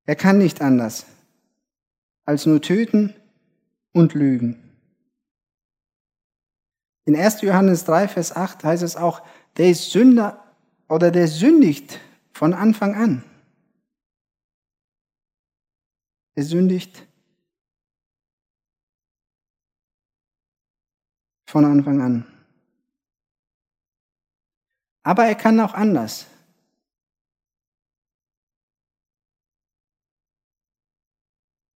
Er 0.04 0.16
kann 0.16 0.38
nicht 0.38 0.60
anders 0.60 1.06
als 2.24 2.44
nur 2.44 2.60
töten 2.60 3.14
und 3.92 4.14
lügen. 4.14 4.60
In 7.04 7.14
1. 7.14 7.42
Johannes 7.42 7.84
3, 7.84 8.08
Vers 8.08 8.34
8 8.34 8.64
heißt 8.64 8.82
es 8.82 8.96
auch, 8.96 9.22
der 9.58 9.70
ist 9.70 9.92
Sünder 9.92 10.42
oder 10.88 11.12
der 11.12 11.28
sündigt 11.28 12.00
von 12.32 12.52
Anfang 12.52 12.96
an. 12.96 13.24
Er 16.34 16.44
sündigt 16.44 17.06
von 21.46 21.64
Anfang 21.64 22.00
an. 22.00 22.26
Aber 25.02 25.26
er 25.26 25.34
kann 25.34 25.60
auch 25.60 25.74
anders. 25.74 26.26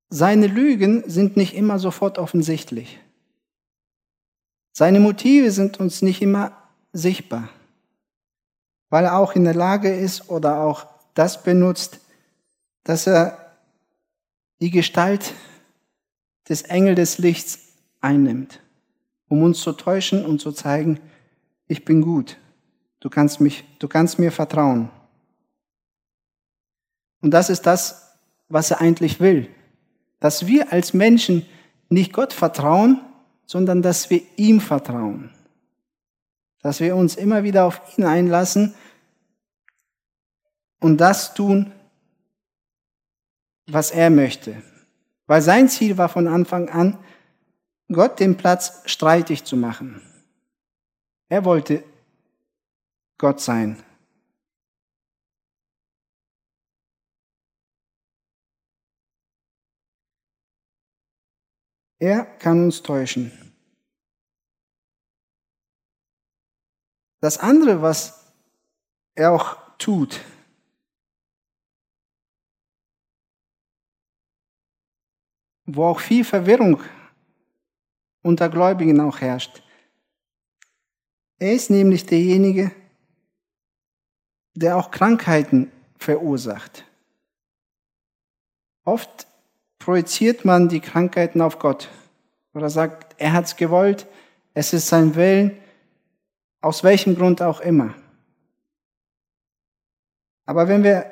Seine 0.09 0.47
Lügen 0.47 1.03
sind 1.09 1.35
nicht 1.35 1.55
immer 1.55 1.77
sofort 1.77 2.17
offensichtlich. 2.19 2.99
Seine 4.71 5.01
Motive 5.01 5.51
sind 5.51 5.79
uns 5.79 6.01
nicht 6.01 6.21
immer 6.21 6.69
sichtbar, 6.93 7.49
weil 8.89 9.05
er 9.05 9.17
auch 9.17 9.35
in 9.35 9.43
der 9.43 9.55
Lage 9.55 9.93
ist 9.93 10.29
oder 10.29 10.61
auch 10.61 10.85
das 11.15 11.43
benutzt, 11.43 11.99
dass 12.83 13.07
er 13.07 13.44
die 14.61 14.71
Gestalt 14.71 15.33
des 16.47 16.63
Engel 16.63 16.95
des 16.95 17.17
Lichts 17.17 17.59
einnimmt, 18.01 18.61
um 19.27 19.43
uns 19.43 19.59
zu 19.59 19.73
täuschen 19.73 20.25
und 20.25 20.39
zu 20.39 20.51
zeigen, 20.51 20.99
ich 21.67 21.85
bin 21.85 22.01
gut, 22.01 22.37
du 22.99 23.09
kannst, 23.09 23.41
mich, 23.41 23.63
du 23.79 23.87
kannst 23.87 24.19
mir 24.19 24.31
vertrauen. 24.31 24.89
Und 27.21 27.31
das 27.31 27.49
ist 27.49 27.63
das, 27.63 28.17
was 28.49 28.69
er 28.71 28.81
eigentlich 28.81 29.19
will, 29.19 29.49
dass 30.19 30.45
wir 30.45 30.71
als 30.71 30.93
Menschen 30.93 31.45
nicht 31.89 32.13
Gott 32.13 32.33
vertrauen, 32.33 33.01
sondern 33.45 33.81
dass 33.81 34.09
wir 34.09 34.21
ihm 34.37 34.61
vertrauen. 34.61 35.31
Dass 36.61 36.79
wir 36.79 36.95
uns 36.95 37.15
immer 37.15 37.43
wieder 37.43 37.65
auf 37.65 37.81
ihn 37.97 38.05
einlassen 38.05 38.73
und 40.79 40.97
das 40.97 41.33
tun, 41.33 41.71
was 43.67 43.91
er 43.91 44.09
möchte. 44.09 44.61
Weil 45.27 45.41
sein 45.41 45.69
Ziel 45.69 45.97
war 45.97 46.09
von 46.09 46.27
Anfang 46.27 46.69
an, 46.69 46.99
Gott 47.91 48.19
den 48.19 48.37
Platz 48.37 48.81
streitig 48.85 49.43
zu 49.43 49.57
machen. 49.57 50.01
Er 51.29 51.45
wollte 51.45 51.83
Gott 53.17 53.39
sein. 53.41 53.81
Er 61.99 62.25
kann 62.25 62.65
uns 62.65 62.83
täuschen. 62.83 63.31
Das 67.21 67.39
andere, 67.39 67.81
was 67.81 68.33
er 69.15 69.31
auch 69.31 69.57
tut, 69.77 70.19
wo 75.65 75.85
auch 75.85 75.99
viel 75.99 76.23
Verwirrung 76.23 76.81
unter 78.21 78.49
Gläubigen 78.49 78.99
auch 78.99 79.21
herrscht. 79.21 79.63
Er 81.37 81.53
ist 81.53 81.69
nämlich 81.69 82.05
derjenige, 82.05 82.71
der 84.53 84.77
auch 84.77 84.89
Krankheiten 84.89 85.71
verursacht. 85.97 86.85
Oft 88.83 89.27
projiziert 89.79 90.45
man 90.45 90.69
die 90.69 90.79
Krankheiten 90.79 91.41
auf 91.41 91.59
Gott 91.59 91.89
oder 92.53 92.69
sagt, 92.69 93.15
er 93.19 93.33
hat 93.33 93.45
es 93.45 93.55
gewollt, 93.55 94.07
es 94.53 94.73
ist 94.73 94.87
sein 94.87 95.15
Willen, 95.15 95.57
aus 96.61 96.83
welchem 96.83 97.15
Grund 97.15 97.41
auch 97.41 97.59
immer. 97.59 97.93
Aber 100.45 100.67
wenn 100.67 100.83
wir 100.83 101.11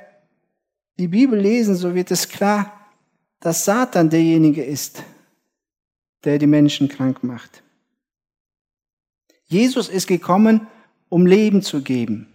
die 0.97 1.07
Bibel 1.07 1.39
lesen, 1.39 1.75
so 1.75 1.93
wird 1.93 2.11
es 2.11 2.29
klar, 2.29 2.82
dass 3.43 3.65
Satan 3.65 4.09
derjenige 4.09 4.63
ist, 4.63 5.03
der 6.23 6.39
die 6.39 6.47
Menschen 6.47 6.87
krank 6.87 7.25
macht. 7.25 7.61
Jesus 9.47 9.89
ist 9.89 10.07
gekommen, 10.07 10.65
um 11.09 11.25
Leben 11.25 11.61
zu 11.61 11.81
geben. 11.81 12.27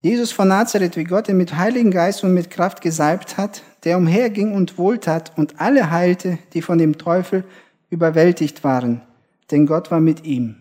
Jesus 0.00 0.32
von 0.32 0.48
Nazareth, 0.48 0.96
wie 0.96 1.04
Gott 1.04 1.28
ihn 1.28 1.36
mit 1.36 1.56
Heiligen 1.56 1.90
Geist 1.90 2.24
und 2.24 2.32
mit 2.32 2.48
Kraft 2.48 2.80
gesalbt 2.80 3.36
hat, 3.36 3.62
der 3.84 3.98
umherging 3.98 4.54
und 4.54 4.78
wohltat 4.78 5.36
und 5.36 5.60
alle 5.60 5.90
heilte, 5.90 6.38
die 6.54 6.62
von 6.62 6.78
dem 6.78 6.96
Teufel 6.96 7.44
überwältigt 7.90 8.64
waren, 8.64 9.02
denn 9.50 9.66
Gott 9.66 9.90
war 9.90 10.00
mit 10.00 10.24
ihm. 10.24 10.56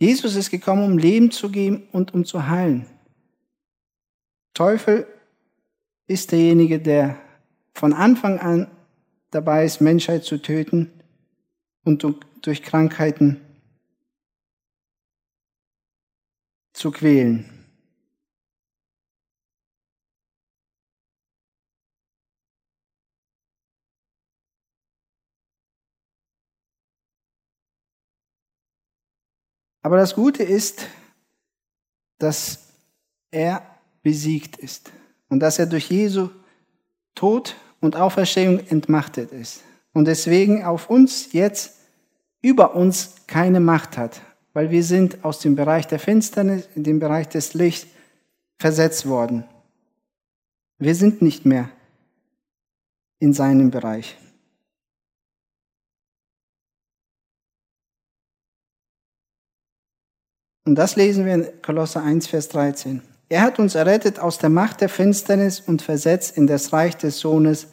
Jesus 0.00 0.34
ist 0.34 0.50
gekommen, 0.50 0.82
um 0.82 0.98
Leben 0.98 1.30
zu 1.30 1.50
geben 1.52 1.86
und 1.92 2.14
um 2.14 2.24
zu 2.24 2.48
heilen. 2.48 2.86
Teufel 4.54 5.06
ist 6.08 6.32
derjenige, 6.32 6.80
der 6.80 7.20
von 7.74 7.92
Anfang 7.92 8.40
an 8.40 8.70
dabei 9.30 9.64
ist, 9.64 9.80
Menschheit 9.80 10.24
zu 10.24 10.42
töten 10.42 10.90
und 11.84 12.04
durch 12.42 12.62
Krankheiten 12.62 13.40
zu 16.72 16.90
quälen. 16.90 17.54
Aber 29.82 29.96
das 29.96 30.14
Gute 30.14 30.42
ist, 30.42 30.86
dass 32.18 32.72
er 33.30 33.78
besiegt 34.02 34.56
ist 34.56 34.90
und 35.28 35.40
dass 35.40 35.58
er 35.58 35.66
durch 35.66 35.90
Jesu 35.90 36.30
Tod 37.14 37.56
und 37.80 37.96
Auferstehung 37.96 38.60
entmachtet 38.68 39.32
ist 39.32 39.62
und 39.92 40.06
deswegen 40.06 40.64
auf 40.64 40.90
uns 40.90 41.32
jetzt 41.32 41.76
über 42.40 42.74
uns 42.74 43.26
keine 43.26 43.60
Macht 43.60 43.98
hat, 43.98 44.20
weil 44.52 44.70
wir 44.70 44.84
sind 44.84 45.24
aus 45.24 45.40
dem 45.40 45.56
Bereich 45.56 45.86
der 45.86 45.98
Finsternis 45.98 46.68
in 46.74 46.84
den 46.84 46.98
Bereich 46.98 47.28
des 47.28 47.54
Lichts 47.54 47.88
versetzt 48.58 49.06
worden. 49.06 49.44
Wir 50.78 50.94
sind 50.94 51.22
nicht 51.22 51.44
mehr 51.44 51.68
in 53.18 53.32
seinem 53.32 53.70
Bereich. 53.70 54.16
Und 60.64 60.74
das 60.74 60.96
lesen 60.96 61.24
wir 61.24 61.34
in 61.34 61.62
Kolosser 61.62 62.02
1, 62.02 62.26
Vers 62.26 62.48
13. 62.50 63.02
Er 63.28 63.42
hat 63.42 63.58
uns 63.58 63.74
errettet 63.74 64.18
aus 64.18 64.38
der 64.38 64.48
Macht 64.48 64.80
der 64.80 64.88
Finsternis 64.88 65.60
und 65.60 65.82
versetzt 65.82 66.36
in 66.36 66.46
das 66.46 66.72
Reich 66.72 66.96
des 66.96 67.18
Sohnes 67.20 67.68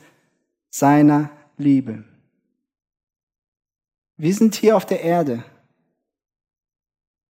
seiner 0.69 1.29
Liebe. 1.57 2.03
Wir 4.17 4.33
sind 4.33 4.55
hier 4.55 4.75
auf 4.75 4.85
der 4.85 5.01
Erde. 5.01 5.43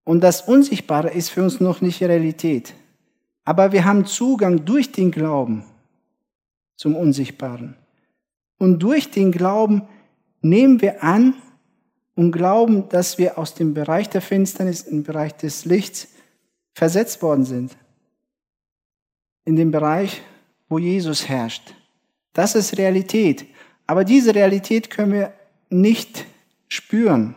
Und 0.04 0.20
das 0.20 0.42
Unsichtbare 0.42 1.10
ist 1.10 1.30
für 1.30 1.42
uns 1.42 1.60
noch 1.60 1.80
nicht 1.80 2.02
Realität. 2.02 2.74
Aber 3.44 3.72
wir 3.72 3.84
haben 3.84 4.06
Zugang 4.06 4.64
durch 4.64 4.92
den 4.92 5.10
Glauben 5.10 5.64
zum 6.76 6.96
Unsichtbaren. 6.96 7.76
Und 8.58 8.80
durch 8.80 9.10
den 9.10 9.30
Glauben 9.30 9.82
nehmen 10.40 10.80
wir 10.80 11.02
an 11.02 11.34
und 12.14 12.32
glauben, 12.32 12.88
dass 12.88 13.18
wir 13.18 13.38
aus 13.38 13.54
dem 13.54 13.74
Bereich 13.74 14.08
der 14.08 14.20
Finsternis 14.22 14.82
in 14.82 14.98
den 14.98 15.02
Bereich 15.04 15.36
des 15.36 15.64
Lichts 15.64 16.08
versetzt 16.72 17.22
worden 17.22 17.44
sind. 17.44 17.76
In 19.46 19.56
den 19.56 19.70
Bereich, 19.70 20.20
wo 20.68 20.78
Jesus 20.78 21.28
herrscht. 21.28 21.74
Das 22.34 22.54
ist 22.54 22.76
Realität. 22.76 23.46
Aber 23.86 24.04
diese 24.04 24.34
Realität 24.34 24.90
können 24.90 25.12
wir 25.12 25.32
nicht 25.70 26.26
spüren. 26.68 27.34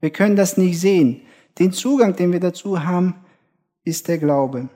Wir 0.00 0.10
können 0.10 0.36
das 0.36 0.58
nicht 0.58 0.78
sehen. 0.78 1.22
Den 1.58 1.72
Zugang, 1.72 2.14
den 2.14 2.32
wir 2.32 2.40
dazu 2.40 2.84
haben, 2.84 3.14
ist 3.84 4.08
der 4.08 4.18
Glaube. 4.18 4.68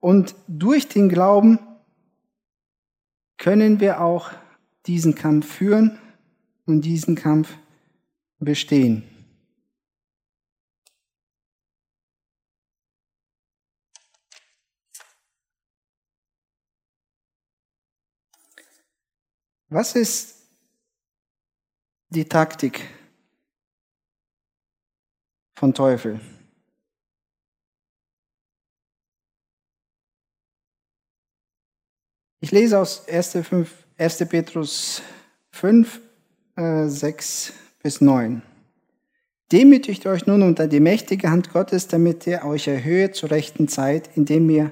Und 0.00 0.34
durch 0.48 0.88
den 0.88 1.08
Glauben 1.08 1.58
können 3.36 3.78
wir 3.78 4.00
auch 4.00 4.30
diesen 4.86 5.14
Kampf 5.14 5.46
führen 5.46 5.98
und 6.64 6.84
diesen 6.84 7.14
Kampf 7.14 7.56
bestehen. 8.38 9.04
Was 19.72 19.94
ist 19.94 20.34
die 22.10 22.26
Taktik 22.26 22.82
von 25.54 25.72
Teufel? 25.72 26.20
Ich 32.40 32.50
lese 32.50 32.78
aus 32.78 33.08
1. 33.08 33.38
5, 33.48 33.72
1. 33.96 34.18
Petrus 34.28 35.00
5, 35.52 36.02
äh, 36.56 36.86
6 36.86 37.54
bis 37.82 38.02
9. 38.02 38.42
Demütigt 39.52 40.04
euch 40.04 40.26
nun 40.26 40.42
unter 40.42 40.68
die 40.68 40.80
mächtige 40.80 41.30
Hand 41.30 41.50
Gottes, 41.50 41.88
damit 41.88 42.26
er 42.26 42.44
euch 42.44 42.68
erhöhe 42.68 43.12
zur 43.12 43.30
rechten 43.30 43.68
Zeit, 43.68 44.18
indem 44.18 44.50
ihr 44.50 44.70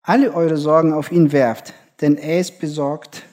alle 0.00 0.32
eure 0.32 0.56
Sorgen 0.56 0.94
auf 0.94 1.12
ihn 1.12 1.32
werft, 1.32 1.74
denn 2.00 2.16
er 2.16 2.40
ist 2.40 2.60
besorgt 2.60 3.24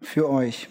für 0.00 0.28
euch. 0.28 0.68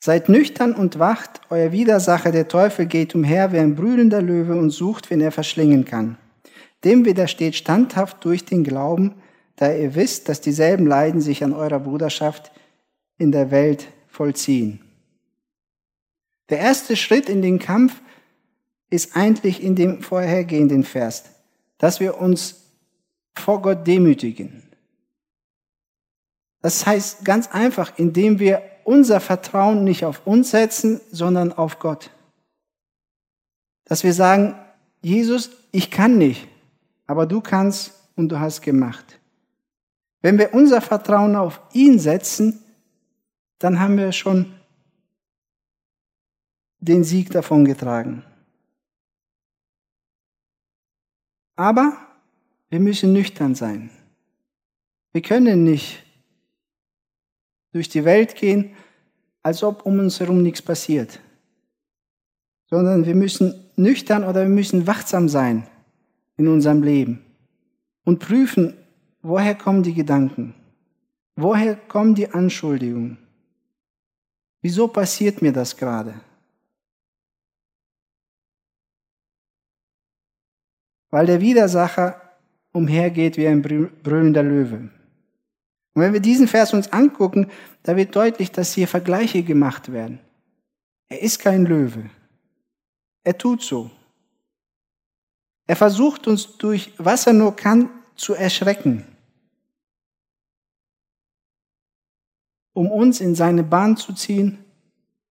Seid 0.00 0.28
nüchtern 0.28 0.74
und 0.74 0.98
wacht, 0.98 1.40
euer 1.50 1.72
Widersacher, 1.72 2.30
der 2.30 2.46
Teufel, 2.46 2.86
geht 2.86 3.14
umher 3.14 3.52
wie 3.52 3.58
ein 3.58 3.74
brüllender 3.74 4.22
Löwe 4.22 4.54
und 4.54 4.70
sucht, 4.70 5.10
wen 5.10 5.20
er 5.20 5.32
verschlingen 5.32 5.84
kann. 5.84 6.16
Dem 6.84 7.04
widersteht 7.04 7.56
standhaft 7.56 8.24
durch 8.24 8.44
den 8.44 8.62
Glauben, 8.62 9.14
da 9.56 9.72
ihr 9.72 9.96
wisst, 9.96 10.28
dass 10.28 10.40
dieselben 10.40 10.86
Leiden 10.86 11.20
sich 11.20 11.42
an 11.42 11.52
eurer 11.52 11.80
Bruderschaft 11.80 12.52
in 13.16 13.32
der 13.32 13.50
Welt 13.50 13.88
vollziehen. 14.06 14.80
Der 16.48 16.60
erste 16.60 16.96
Schritt 16.96 17.28
in 17.28 17.42
den 17.42 17.58
Kampf 17.58 18.00
ist 18.90 19.16
eigentlich 19.16 19.62
in 19.62 19.74
dem 19.74 20.00
vorhergehenden 20.00 20.84
Vers, 20.84 21.24
dass 21.76 21.98
wir 21.98 22.20
uns 22.20 22.67
vor 23.38 23.62
Gott 23.62 23.86
demütigen. 23.86 24.62
Das 26.60 26.86
heißt 26.86 27.24
ganz 27.24 27.48
einfach, 27.48 27.98
indem 27.98 28.38
wir 28.38 28.62
unser 28.84 29.20
Vertrauen 29.20 29.84
nicht 29.84 30.04
auf 30.04 30.26
uns 30.26 30.50
setzen, 30.50 31.00
sondern 31.12 31.52
auf 31.52 31.78
Gott. 31.78 32.10
Dass 33.84 34.02
wir 34.02 34.12
sagen, 34.12 34.54
Jesus, 35.00 35.50
ich 35.72 35.90
kann 35.90 36.18
nicht, 36.18 36.48
aber 37.06 37.26
du 37.26 37.40
kannst 37.40 37.92
und 38.16 38.30
du 38.30 38.40
hast 38.40 38.62
gemacht. 38.62 39.20
Wenn 40.20 40.38
wir 40.38 40.52
unser 40.52 40.80
Vertrauen 40.80 41.36
auf 41.36 41.60
ihn 41.72 41.98
setzen, 41.98 42.62
dann 43.58 43.78
haben 43.78 43.96
wir 43.96 44.12
schon 44.12 44.52
den 46.80 47.04
Sieg 47.04 47.30
davon 47.30 47.64
getragen. 47.64 48.24
Aber 51.56 52.07
wir 52.70 52.80
müssen 52.80 53.12
nüchtern 53.12 53.54
sein. 53.54 53.90
Wir 55.12 55.22
können 55.22 55.64
nicht 55.64 56.02
durch 57.72 57.88
die 57.88 58.04
Welt 58.04 58.34
gehen, 58.34 58.74
als 59.42 59.62
ob 59.62 59.86
um 59.86 59.98
uns 59.98 60.20
herum 60.20 60.42
nichts 60.42 60.60
passiert, 60.60 61.20
sondern 62.66 63.06
wir 63.06 63.14
müssen 63.14 63.70
nüchtern 63.76 64.24
oder 64.24 64.42
wir 64.42 64.48
müssen 64.48 64.86
wachsam 64.86 65.28
sein 65.28 65.66
in 66.36 66.48
unserem 66.48 66.82
Leben 66.82 67.24
und 68.04 68.18
prüfen, 68.18 68.76
woher 69.22 69.54
kommen 69.54 69.82
die 69.82 69.94
Gedanken, 69.94 70.54
woher 71.36 71.76
kommen 71.76 72.14
die 72.14 72.30
Anschuldigungen, 72.30 73.18
wieso 74.60 74.88
passiert 74.88 75.40
mir 75.40 75.52
das 75.52 75.76
gerade. 75.76 76.20
Weil 81.10 81.26
der 81.26 81.40
Widersacher 81.40 82.27
umhergeht 82.78 83.36
wie 83.36 83.46
ein 83.46 83.60
brüllender 83.62 84.42
Löwe. 84.42 84.90
Und 85.94 86.02
wenn 86.02 86.12
wir 86.12 86.20
diesen 86.20 86.48
Vers 86.48 86.72
uns 86.72 86.92
angucken, 86.92 87.48
da 87.82 87.96
wird 87.96 88.14
deutlich, 88.14 88.52
dass 88.52 88.72
hier 88.72 88.88
Vergleiche 88.88 89.42
gemacht 89.42 89.92
werden. 89.92 90.20
Er 91.08 91.20
ist 91.22 91.40
kein 91.40 91.64
Löwe. 91.66 92.08
Er 93.24 93.36
tut 93.36 93.62
so. 93.62 93.90
Er 95.66 95.76
versucht 95.76 96.26
uns 96.26 96.56
durch, 96.56 96.92
was 96.96 97.26
er 97.26 97.34
nur 97.34 97.54
kann, 97.54 97.90
zu 98.14 98.34
erschrecken, 98.34 99.04
um 102.72 102.90
uns 102.90 103.20
in 103.20 103.34
seine 103.34 103.62
Bahn 103.62 103.96
zu 103.96 104.12
ziehen, 104.12 104.64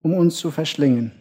um 0.02 0.14
uns 0.14 0.38
zu 0.38 0.52
verschlingen. 0.52 1.12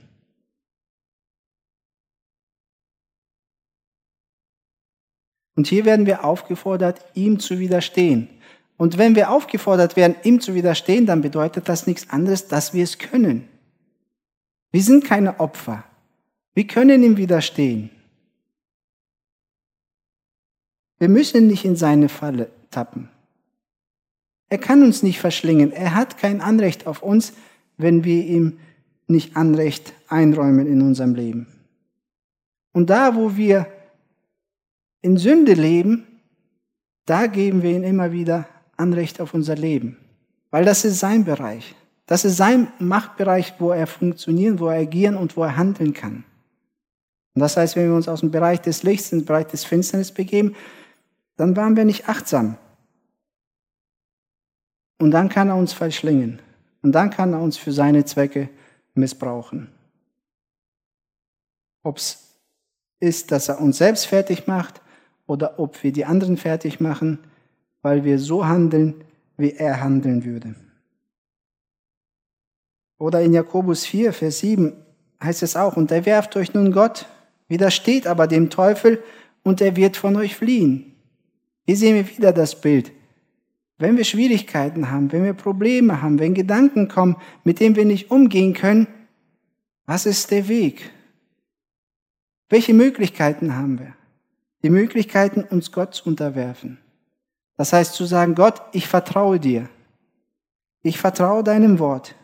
Und 5.57 5.67
hier 5.67 5.85
werden 5.85 6.07
wir 6.07 6.25
aufgefordert, 6.25 7.05
ihm 7.15 7.41
zu 7.41 7.59
widerstehen. 7.59 8.29
Und 8.77 8.99
wenn 8.99 9.17
wir 9.17 9.31
aufgefordert 9.31 9.97
werden, 9.97 10.17
ihm 10.23 10.41
zu 10.41 10.55
widerstehen, 10.55 11.07
dann 11.07 11.23
bedeutet 11.23 11.69
das 11.69 11.87
nichts 11.87 12.11
anderes, 12.11 12.47
dass 12.47 12.75
wir 12.75 12.85
es 12.85 12.99
können. 12.99 13.49
Wir 14.71 14.83
sind 14.83 15.05
keine 15.05 15.41
Opfer. 15.41 15.85
Wir 16.55 16.67
können 16.67 17.03
ihm 17.03 17.17
widerstehen. 17.17 17.91
Wir 20.99 21.09
müssen 21.09 21.47
nicht 21.47 21.65
in 21.65 21.77
seine 21.77 22.09
Falle 22.09 22.51
tappen. 22.71 23.09
Er 24.49 24.59
kann 24.59 24.83
uns 24.83 25.03
nicht 25.03 25.19
verschlingen. 25.19 25.73
Er 25.73 25.95
hat 25.95 26.19
kein 26.19 26.41
Anrecht 26.41 26.87
auf 26.87 27.03
uns, 27.03 27.33
wenn 27.79 28.05
wir 28.05 28.25
ihm 28.25 28.59
nicht 29.07 29.37
Anrecht 29.37 29.93
einräumen 30.09 30.67
in 30.67 30.83
unserem 30.83 31.15
Leben. 31.15 31.47
Und 32.73 32.91
da, 32.91 33.17
wo 33.17 33.37
wir 33.37 33.67
in 35.03 35.17
Sünde 35.17 35.55
leben, 35.55 36.07
da 37.05 37.27
geben 37.27 37.63
wir 37.63 37.71
ihm 37.71 37.85
immer 37.85 38.13
wieder 38.13 38.49
Anrecht 38.77 39.21
auf 39.21 39.35
unser 39.35 39.55
Leben. 39.55 39.97
Weil 40.51 40.65
das 40.65 40.85
ist 40.85 40.99
sein 40.99 41.25
Bereich. 41.25 41.75
Das 42.07 42.25
ist 42.25 42.37
sein 42.37 42.69
Machtbereich, 42.79 43.55
wo 43.59 43.73
er 43.73 43.87
funktionieren, 43.87 44.59
wo 44.61 44.69
er 44.69 44.81
agieren 44.81 45.17
und 45.17 45.37
wo 45.37 45.43
er 45.43 45.57
handeln 45.57 45.93
kann. 45.93 46.25
Und 47.35 47.41
das 47.41 47.57
heißt, 47.57 47.77
wenn 47.77 47.89
wir 47.89 47.97
uns 47.97 48.09
aus 48.09 48.21
dem 48.21 48.31
Bereich 48.31 48.61
des 48.61 48.83
Lichts 48.83 49.13
in 49.13 49.21
den 49.21 49.25
Bereich 49.27 49.47
des 49.49 49.65
Finsternis 49.65 50.13
begeben, 50.13 50.55
dann 51.37 51.57
waren 51.57 51.77
wir 51.77 51.85
nicht 51.85 52.09
achtsam. 52.09 52.57
Und 54.99 55.11
dann 55.11 55.29
kann 55.29 55.49
er 55.49 55.57
uns 55.57 55.73
verschlingen. 55.73 56.41
Und 56.83 56.93
dann 56.93 57.11
kann 57.11 57.33
er 57.33 57.41
uns 57.41 57.57
für 57.57 57.73
seine 57.73 58.05
Zwecke 58.05 58.49
missbrauchen. 58.95 59.69
Ob 61.83 61.99
es 61.99 62.39
ist, 63.01 63.31
dass 63.31 63.49
er 63.49 63.61
uns 63.61 63.79
selbst 63.79 64.07
fertig 64.07 64.47
macht 64.47 64.81
oder 65.27 65.59
ob 65.59 65.83
wir 65.83 65.93
die 65.93 66.05
anderen 66.05 66.37
fertig 66.37 66.81
machen, 66.81 67.19
weil 67.83 68.05
wir 68.05 68.19
so 68.19 68.47
handeln, 68.47 68.95
wie 69.37 69.53
er 69.53 69.81
handeln 69.81 70.25
würde. 70.25 70.55
Oder 72.99 73.21
in 73.23 73.33
Jakobus 73.33 73.85
4, 73.85 74.13
Vers 74.13 74.39
7 74.39 74.73
heißt 75.23 75.43
es 75.43 75.57
auch, 75.57 75.77
und 75.77 75.91
er 75.91 76.07
werft 76.07 76.37
euch 76.37 76.55
nun 76.55 76.73
Gott, 76.73 77.07
widersteht 77.49 78.07
aber 78.07 78.27
dem 78.27 78.51
Teufel, 78.51 79.03
und 79.43 79.61
er 79.61 79.77
wird 79.77 79.97
von 79.97 80.17
euch 80.17 80.35
fliehen. 80.35 80.97
Hier 81.67 81.77
sehen 81.77 81.95
wir 81.95 82.09
wieder 82.09 82.33
das 82.33 82.61
Bild. 82.61 82.93
Wenn 83.79 83.97
wir 83.97 84.05
Schwierigkeiten 84.05 84.91
haben, 84.91 85.13
wenn 85.13 85.25
wir 85.25 85.35
Probleme 85.35 86.03
haben, 86.03 86.19
wenn 86.19 86.35
Gedanken 86.35 86.89
kommen, 86.89 87.17
mit 87.45 87.61
denen 87.61 87.77
wir 87.77 87.85
nicht 87.85 88.11
umgehen 88.11 88.55
können, 88.55 88.87
was 89.85 90.07
ist 90.07 90.31
der 90.31 90.49
Weg? 90.49 90.91
Welche 92.49 92.75
Möglichkeiten 92.75 93.57
haben 93.57 93.79
wir? 93.79 93.96
Die 94.67 94.71
Möglichkeiten, 94.71 95.45
uns 95.45 95.71
Gott 95.71 95.95
zu 95.95 96.09
unterwerfen. 96.09 96.79
Das 97.57 97.73
heißt 97.73 97.95
zu 97.95 98.05
sagen, 98.05 98.35
Gott, 98.35 98.61
ich 98.73 98.89
vertraue 98.89 99.39
dir. 99.39 99.69
Ich 100.83 100.99
vertraue 100.99 101.45
deinem 101.45 101.79
Wort. 101.79 102.17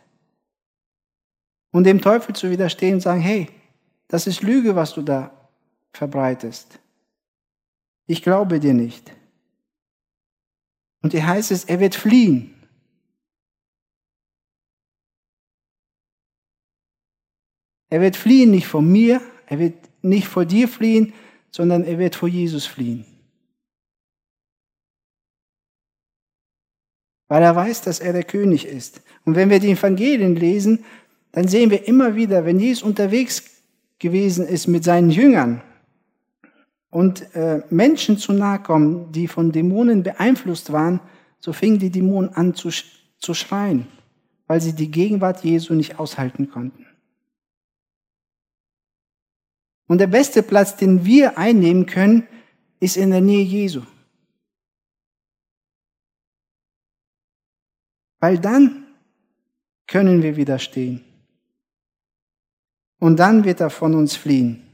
Und 1.71 1.85
dem 1.85 2.01
Teufel 2.01 2.35
zu 2.35 2.51
widerstehen 2.51 2.95
und 2.95 3.01
sagen, 3.01 3.21
hey, 3.21 3.49
das 4.09 4.27
ist 4.27 4.43
Lüge, 4.43 4.75
was 4.75 4.93
du 4.93 5.03
da 5.03 5.31
verbreitest. 5.93 6.81
Ich 8.09 8.25
glaube 8.25 8.59
dir 8.59 8.75
nicht. 8.75 9.13
Und 11.01 11.13
hier 11.13 11.25
heißt 11.25 11.53
es, 11.53 11.63
er 11.67 11.79
wird 11.79 11.95
fliehen. 11.95 12.53
Er 17.89 18.01
wird 18.01 18.17
fliehen 18.17 18.51
nicht 18.51 18.67
von 18.67 18.91
mir, 18.91 19.21
er 19.47 19.61
wird 19.61 19.77
nicht 20.03 20.27
vor 20.27 20.45
dir 20.45 20.67
fliehen, 20.67 21.15
sondern 21.53 21.85
er 21.85 21.99
wird 21.99 22.17
vor 22.17 22.29
Jesus 22.29 22.67
fliehen. 22.67 23.05
Weil 27.29 27.43
er 27.43 27.55
weiß, 27.55 27.83
dass 27.83 28.01
er 28.01 28.13
der 28.13 28.25
König 28.25 28.67
ist. 28.67 29.03
Und 29.25 29.37
wenn 29.37 29.51
wir 29.51 29.61
die 29.61 29.71
Evangelien 29.71 30.35
lesen, 30.35 30.85
dann 31.31 31.49
sehen 31.49 31.71
wir 31.71 31.87
immer 31.87 32.17
wieder, 32.17 32.45
wenn 32.45 32.59
Jesus 32.59 32.83
unterwegs 32.83 33.45
gewesen 33.99 34.47
ist 34.47 34.67
mit 34.67 34.83
seinen 34.85 35.11
Jüngern 35.11 35.63
und 36.91 37.35
äh, 37.35 37.63
Menschen 37.71 38.19
zu 38.19 38.33
nahe 38.33 38.59
kommen, 38.59 39.13
die 39.13 39.29
von 39.29 39.53
Dämonen 39.53 40.03
beeinflusst 40.03 40.73
waren, 40.73 41.01
so 41.39 41.53
fingen 41.53 41.79
die 41.79 41.91
Dämonen 41.91 42.35
an 42.35 42.55
zu, 42.55 42.71
zu 43.19 43.35
schreien, 43.35 43.87
weil 44.47 44.61
sie 44.61 44.75
die 44.75 44.91
Gegenwart 44.91 45.43
Jesu 45.43 45.75
nicht 45.75 45.99
aushalten 45.99 46.51
konnten. 46.51 46.87
Und 49.93 49.99
der 49.99 50.07
beste 50.07 50.43
Platz, 50.43 50.75
den 50.75 51.05
wir 51.05 51.37
einnehmen 51.37 51.85
können, 51.85 52.27
ist 52.81 52.97
in 52.97 53.11
der 53.11 53.21
Nähe 53.21 53.45
Jesu. 53.45 53.83
Weil 58.19 58.39
dann 58.39 58.87
können 59.87 60.23
wir 60.23 60.37
widerstehen. 60.37 61.05
Und 63.01 63.19
dann 63.19 63.45
wird 63.45 63.61
er 63.61 63.69
von 63.69 63.95
uns 63.95 64.17
fliehen. 64.17 64.67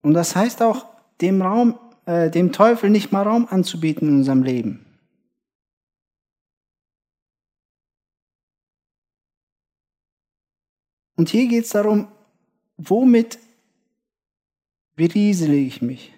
Und 0.00 0.14
das 0.14 0.34
heißt 0.34 0.62
auch, 0.62 0.86
dem 1.20 1.42
Raum 1.42 1.78
äh, 2.06 2.30
dem 2.30 2.52
Teufel 2.52 2.90
nicht 2.90 3.12
mal 3.12 3.22
Raum 3.22 3.46
anzubieten 3.48 4.08
in 4.08 4.16
unserem 4.16 4.42
Leben. 4.42 4.84
Und 11.16 11.28
hier 11.28 11.46
geht 11.46 11.64
es 11.64 11.70
darum, 11.70 12.08
womit 12.76 13.38
beriesele 14.96 15.54
ich 15.54 15.80
mich? 15.80 16.12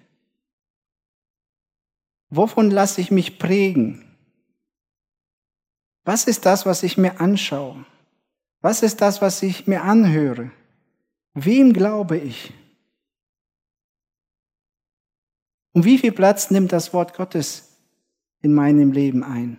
Wovon 2.29 2.71
lasse 2.71 3.01
ich 3.01 3.11
mich 3.11 3.37
prägen? 3.37 4.03
Was 6.03 6.25
ist 6.25 6.45
das, 6.45 6.65
was 6.65 6.83
ich 6.83 6.97
mir 6.97 7.19
anschaue? 7.19 7.85
Was 8.61 8.83
ist 8.83 9.01
das, 9.01 9.21
was 9.21 9.43
ich 9.43 9.67
mir 9.67 9.83
anhöre? 9.83 10.51
Wem 11.33 11.73
glaube 11.73 12.17
ich? 12.17 12.51
Und 15.75 15.83
wie 15.83 15.97
viel 15.97 16.13
Platz 16.13 16.51
nimmt 16.51 16.71
das 16.71 16.93
Wort 16.93 17.13
Gottes 17.13 17.77
in 18.41 18.53
meinem 18.53 18.93
Leben 18.93 19.25
ein? 19.25 19.57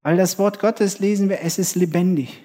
Weil 0.00 0.16
das 0.16 0.38
Wort 0.38 0.60
Gottes 0.60 0.98
lesen 0.98 1.28
wir, 1.28 1.42
es 1.42 1.58
ist 1.58 1.74
lebendig. 1.74 2.42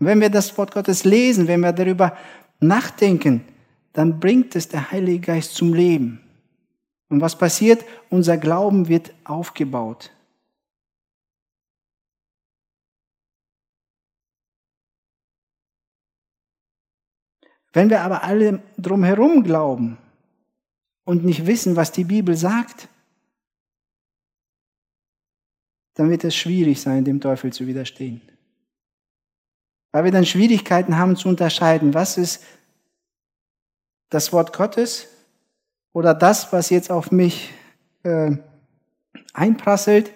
Und 0.00 0.08
wenn 0.08 0.20
wir 0.20 0.28
das 0.28 0.58
Wort 0.58 0.74
Gottes 0.74 1.04
lesen, 1.04 1.46
wenn 1.46 1.60
wir 1.60 1.72
darüber 1.72 2.18
nachdenken, 2.58 3.44
dann 3.92 4.18
bringt 4.18 4.56
es 4.56 4.66
der 4.66 4.90
Heilige 4.90 5.20
Geist 5.20 5.54
zum 5.54 5.72
Leben. 5.72 6.20
Und 7.10 7.20
was 7.20 7.38
passiert? 7.38 7.84
Unser 8.08 8.38
Glauben 8.38 8.88
wird 8.88 9.14
aufgebaut. 9.22 10.10
Wenn 17.72 17.90
wir 17.90 18.00
aber 18.02 18.22
alle 18.22 18.62
drumherum 18.78 19.42
glauben 19.42 19.98
und 21.04 21.24
nicht 21.24 21.46
wissen, 21.46 21.76
was 21.76 21.92
die 21.92 22.04
Bibel 22.04 22.36
sagt, 22.36 22.88
dann 25.94 26.10
wird 26.10 26.24
es 26.24 26.34
schwierig 26.34 26.80
sein, 26.80 27.04
dem 27.04 27.20
Teufel 27.20 27.52
zu 27.52 27.66
widerstehen. 27.66 28.22
Weil 29.92 30.04
wir 30.04 30.12
dann 30.12 30.24
Schwierigkeiten 30.24 30.96
haben 30.96 31.16
zu 31.16 31.28
unterscheiden, 31.28 31.94
was 31.94 32.16
ist 32.16 32.42
das 34.08 34.32
Wort 34.32 34.52
Gottes 34.52 35.08
oder 35.92 36.14
das, 36.14 36.52
was 36.52 36.70
jetzt 36.70 36.90
auf 36.90 37.10
mich 37.10 37.52
äh, 38.02 38.36
einprasselt. 39.32 40.12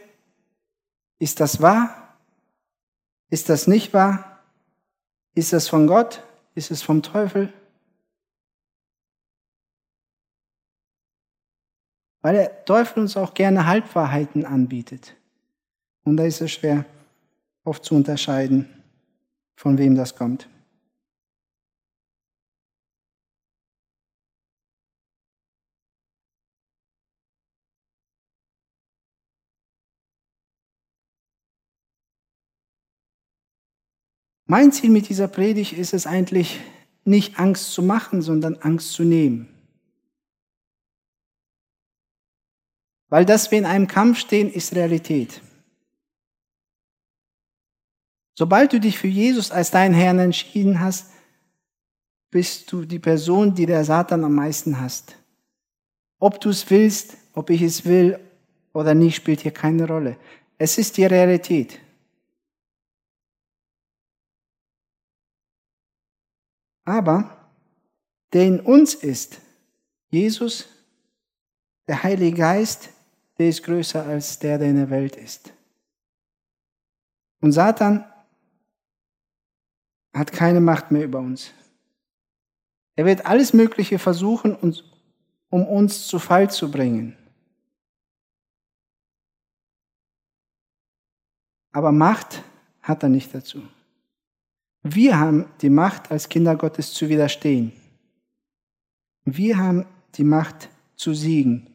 Ist 1.19 1.41
das 1.41 1.61
wahr? 1.63 2.17
Ist 3.31 3.49
das 3.49 3.67
nicht 3.67 3.95
wahr? 3.95 4.43
Ist 5.35 5.53
das 5.53 5.69
von 5.69 5.87
Gott? 5.87 6.23
Ist 6.55 6.71
es 6.71 6.83
vom 6.83 7.03
Teufel? 7.03 7.53
Weil 12.23 12.35
der 12.35 12.65
Teufel 12.65 13.03
uns 13.03 13.17
auch 13.17 13.35
gerne 13.35 13.67
Halbwahrheiten 13.67 14.47
anbietet. 14.47 15.15
Und 16.05 16.17
da 16.17 16.25
ist 16.25 16.41
es 16.41 16.53
schwer, 16.53 16.87
oft 17.65 17.85
zu 17.85 17.95
unterscheiden, 17.95 18.83
von 19.57 19.79
wem 19.79 19.95
das 19.95 20.17
kommt. 20.17 20.49
Mein 34.57 34.71
Ziel 34.71 34.91
mit 34.91 35.09
dieser 35.09 35.27
Predigt 35.27 35.73
ist 35.73 35.93
es 35.95 36.07
eigentlich, 36.07 36.61
nicht 37.05 37.41
Angst 37.41 37.73
zu 37.73 37.83
machen, 37.83 38.23
sondern 38.23 38.55
Angst 38.59 38.93
zu 38.93 39.03
nehmen. 39.03 39.49
Weil 43.09 43.25
das, 43.25 43.51
wir 43.51 43.59
in 43.59 43.67
einem 43.67 43.89
Kampf 43.89 44.21
stehen, 44.21 44.49
ist 44.49 44.77
Realität. 44.77 45.41
Sobald 48.37 48.73
du 48.73 48.79
dich 48.79 48.97
für 48.97 49.09
Jesus 49.09 49.51
als 49.51 49.73
deinen 49.73 49.93
Herrn 49.93 50.21
entschieden 50.21 50.79
hast, 50.79 51.11
bist 52.31 52.71
du 52.71 52.85
die 52.85 53.01
Person, 53.01 53.57
die 53.57 53.67
der 53.67 53.85
Satan 53.85 54.23
am 54.23 54.37
meisten 54.37 54.81
hasst. 54.81 55.17
Ob 56.21 56.41
du 56.41 56.51
es 56.51 56.71
willst, 56.71 57.17
ob 57.33 57.51
ich 57.51 57.61
es 57.61 57.87
will 57.87 58.21
oder 58.73 58.95
nicht, 58.95 59.17
spielt 59.17 59.41
hier 59.41 59.51
keine 59.51 59.89
Rolle. 59.89 60.17
Es 60.59 60.79
ist 60.79 60.97
die 60.97 61.07
Realität. 61.07 61.81
Aber 66.85 67.49
der 68.33 68.47
in 68.47 68.61
uns 68.61 68.95
ist, 68.95 69.41
Jesus, 70.11 70.69
der 71.89 72.03
Heilige 72.03 72.37
Geist, 72.37 72.91
der 73.39 73.49
ist 73.49 73.63
größer 73.63 74.05
als 74.05 74.39
der, 74.39 74.59
der 74.59 74.69
in 74.69 74.77
der 74.77 74.91
Welt 74.91 75.17
ist. 75.17 75.53
Und 77.41 77.53
Satan 77.53 78.05
hat 80.15 80.33
keine 80.33 80.61
Macht 80.61 80.91
mehr 80.91 81.05
über 81.05 81.19
uns. 81.19 81.53
Er 82.97 83.05
wird 83.05 83.27
alles 83.27 83.53
Mögliche 83.53 83.99
versuchen, 83.99 84.55
um 85.51 85.67
uns 85.67 86.07
zu 86.07 86.19
Fall 86.19 86.51
zu 86.51 86.71
bringen. 86.71 87.17
Aber 91.73 91.91
Macht 91.91 92.43
hat 92.83 93.03
er 93.03 93.09
nicht 93.09 93.35
dazu. 93.35 93.63
Wir 94.87 95.19
haben 95.19 95.47
die 95.63 95.71
Macht, 95.71 96.11
als 96.11 96.29
Kinder 96.29 96.57
Gottes 96.57 96.93
zu 96.93 97.09
widerstehen. 97.09 97.73
Wir 99.25 99.57
haben 99.57 99.87
die 100.17 100.25
Macht 100.25 100.69
zu 100.95 101.15
siegen, 101.15 101.71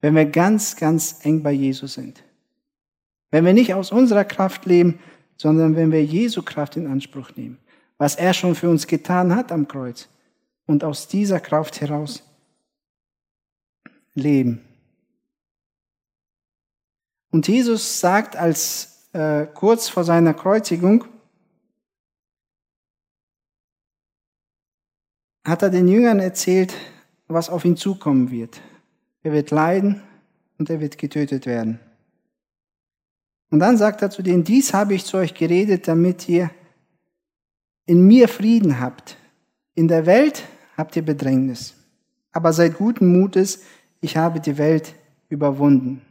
wenn 0.00 0.14
wir 0.14 0.24
ganz, 0.24 0.76
ganz 0.76 1.18
eng 1.24 1.42
bei 1.42 1.50
Jesus 1.50 1.94
sind. 1.94 2.22
Wenn 3.32 3.44
wir 3.44 3.52
nicht 3.52 3.74
aus 3.74 3.90
unserer 3.90 4.24
Kraft 4.24 4.66
leben, 4.66 5.00
sondern 5.36 5.74
wenn 5.74 5.90
wir 5.90 6.04
Jesu 6.04 6.42
Kraft 6.42 6.76
in 6.76 6.86
Anspruch 6.86 7.34
nehmen, 7.34 7.58
was 7.98 8.14
er 8.14 8.32
schon 8.32 8.54
für 8.54 8.70
uns 8.70 8.86
getan 8.86 9.34
hat 9.34 9.50
am 9.50 9.66
Kreuz 9.66 10.08
und 10.66 10.84
aus 10.84 11.08
dieser 11.08 11.40
Kraft 11.40 11.80
heraus 11.80 12.22
leben. 14.14 14.60
Und 17.32 17.48
Jesus 17.48 17.98
sagt 17.98 18.36
als 18.36 19.08
äh, 19.12 19.46
kurz 19.46 19.88
vor 19.88 20.04
seiner 20.04 20.34
Kreuzigung, 20.34 21.04
hat 25.48 25.62
er 25.62 25.70
den 25.70 25.88
Jüngern 25.88 26.20
erzählt, 26.20 26.74
was 27.26 27.50
auf 27.50 27.64
ihn 27.64 27.76
zukommen 27.76 28.30
wird. 28.30 28.60
Er 29.22 29.32
wird 29.32 29.50
leiden, 29.50 30.02
und 30.58 30.68
er 30.68 30.80
wird 30.80 30.98
getötet 30.98 31.46
werden. 31.46 31.78
Und 33.50 33.60
dann 33.60 33.78
sagt 33.78 34.02
er 34.02 34.10
zu 34.10 34.22
denen, 34.22 34.44
dies 34.44 34.74
habe 34.74 34.94
ich 34.94 35.04
zu 35.04 35.16
euch 35.16 35.34
geredet, 35.34 35.88
damit 35.88 36.28
ihr 36.28 36.50
in 37.86 38.06
mir 38.06 38.28
Frieden 38.28 38.78
habt. 38.80 39.16
In 39.74 39.88
der 39.88 40.04
Welt 40.04 40.44
habt 40.76 40.96
ihr 40.96 41.02
Bedrängnis. 41.04 41.74
Aber 42.32 42.52
seid 42.52 42.76
guten 42.76 43.06
Mutes, 43.06 43.62
ich 44.00 44.16
habe 44.16 44.40
die 44.40 44.58
Welt 44.58 44.94
überwunden. 45.30 46.02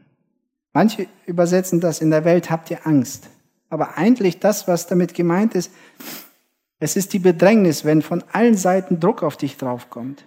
Manche 0.74 1.08
übersetzen 1.26 1.80
das, 1.80 2.02
in 2.02 2.10
der 2.10 2.26
Welt 2.26 2.50
habt 2.50 2.72
ihr 2.72 2.88
Angst. 2.88 3.30
Aber 3.70 3.98
eigentlich 3.98 4.40
das, 4.40 4.68
was 4.68 4.88
damit 4.88 5.14
gemeint 5.14 5.54
ist, 5.54 5.72
es 6.80 6.96
ist 6.96 7.14
die 7.14 7.20
Bedrängnis, 7.20 7.86
wenn 7.86 8.02
von 8.02 8.24
allen 8.32 8.56
Seiten 8.56 9.00
Druck 9.00 9.24
auf 9.24 9.38
dich 9.38 9.58
draufkommt 9.58 10.26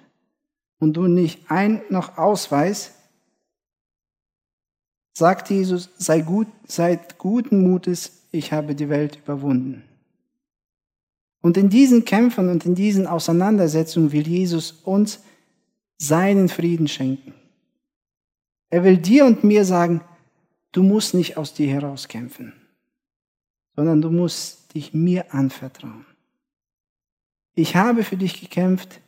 und 0.78 0.94
du 0.94 1.06
nicht 1.06 1.50
ein 1.50 1.82
noch 1.90 2.18
ausweist, 2.18 2.94
sagt 5.12 5.50
Jesus, 5.50 5.90
sei 5.98 6.20
gut, 6.20 6.48
seid 6.66 7.18
guten 7.18 7.62
Mutes, 7.62 8.26
ich 8.32 8.52
habe 8.52 8.74
die 8.74 8.88
Welt 8.88 9.16
überwunden. 9.16 9.84
Und 11.42 11.56
in 11.56 11.70
diesen 11.70 12.04
Kämpfen 12.04 12.48
und 12.48 12.66
in 12.66 12.74
diesen 12.74 13.06
Auseinandersetzungen 13.06 14.12
will 14.12 14.26
Jesus 14.26 14.72
uns 14.72 15.20
seinen 15.96 16.48
Frieden 16.48 16.88
schenken. 16.88 17.34
Er 18.70 18.84
will 18.84 18.98
dir 18.98 19.24
und 19.24 19.42
mir 19.44 19.64
sagen, 19.64 20.02
du 20.72 20.82
musst 20.82 21.14
nicht 21.14 21.36
aus 21.36 21.54
dir 21.54 21.68
heraus 21.68 22.08
kämpfen, 22.08 22.52
sondern 23.74 24.00
du 24.00 24.10
musst 24.10 24.74
dich 24.74 24.94
mir 24.94 25.34
anvertrauen. 25.34 26.06
Ich 27.60 27.76
habe 27.76 28.04
für 28.04 28.16
dich 28.16 28.40
gekämpft, 28.40 29.02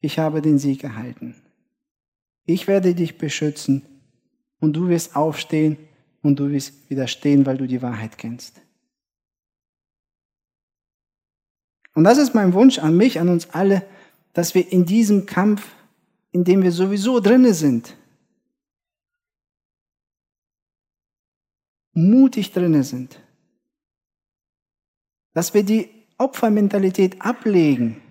ich 0.00 0.18
habe 0.18 0.40
den 0.40 0.58
Sieg 0.58 0.82
erhalten. 0.82 1.34
Ich 2.46 2.66
werde 2.66 2.94
dich 2.94 3.18
beschützen 3.18 3.82
und 4.60 4.72
du 4.72 4.88
wirst 4.88 5.14
aufstehen 5.14 5.76
und 6.22 6.38
du 6.38 6.50
wirst 6.50 6.88
widerstehen, 6.88 7.44
weil 7.44 7.58
du 7.58 7.66
die 7.66 7.82
Wahrheit 7.82 8.16
kennst. 8.16 8.62
Und 11.92 12.04
das 12.04 12.16
ist 12.16 12.34
mein 12.34 12.54
Wunsch 12.54 12.78
an 12.78 12.96
mich, 12.96 13.20
an 13.20 13.28
uns 13.28 13.50
alle, 13.50 13.86
dass 14.32 14.54
wir 14.54 14.72
in 14.72 14.86
diesem 14.86 15.26
Kampf, 15.26 15.68
in 16.32 16.44
dem 16.44 16.62
wir 16.62 16.72
sowieso 16.72 17.20
drinne 17.20 17.52
sind, 17.52 17.94
mutig 21.92 22.52
drinne 22.52 22.84
sind. 22.84 23.20
Dass 25.34 25.52
wir 25.52 25.62
die 25.62 25.97
Opfermentalität 26.18 27.22
ablegen 27.22 28.02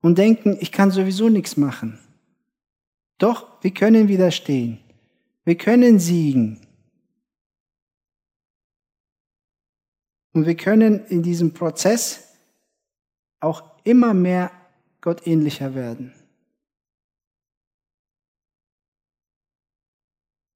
und 0.00 0.18
denken, 0.18 0.56
ich 0.60 0.72
kann 0.72 0.90
sowieso 0.90 1.28
nichts 1.28 1.56
machen. 1.56 1.98
Doch, 3.18 3.62
wir 3.62 3.72
können 3.72 4.08
widerstehen. 4.08 4.78
Wir 5.44 5.56
können 5.56 5.98
siegen. 5.98 6.60
Und 10.32 10.46
wir 10.46 10.56
können 10.56 11.04
in 11.06 11.22
diesem 11.22 11.54
Prozess 11.54 12.34
auch 13.40 13.62
immer 13.84 14.14
mehr 14.14 14.50
gottähnlicher 15.00 15.74
werden. 15.74 16.12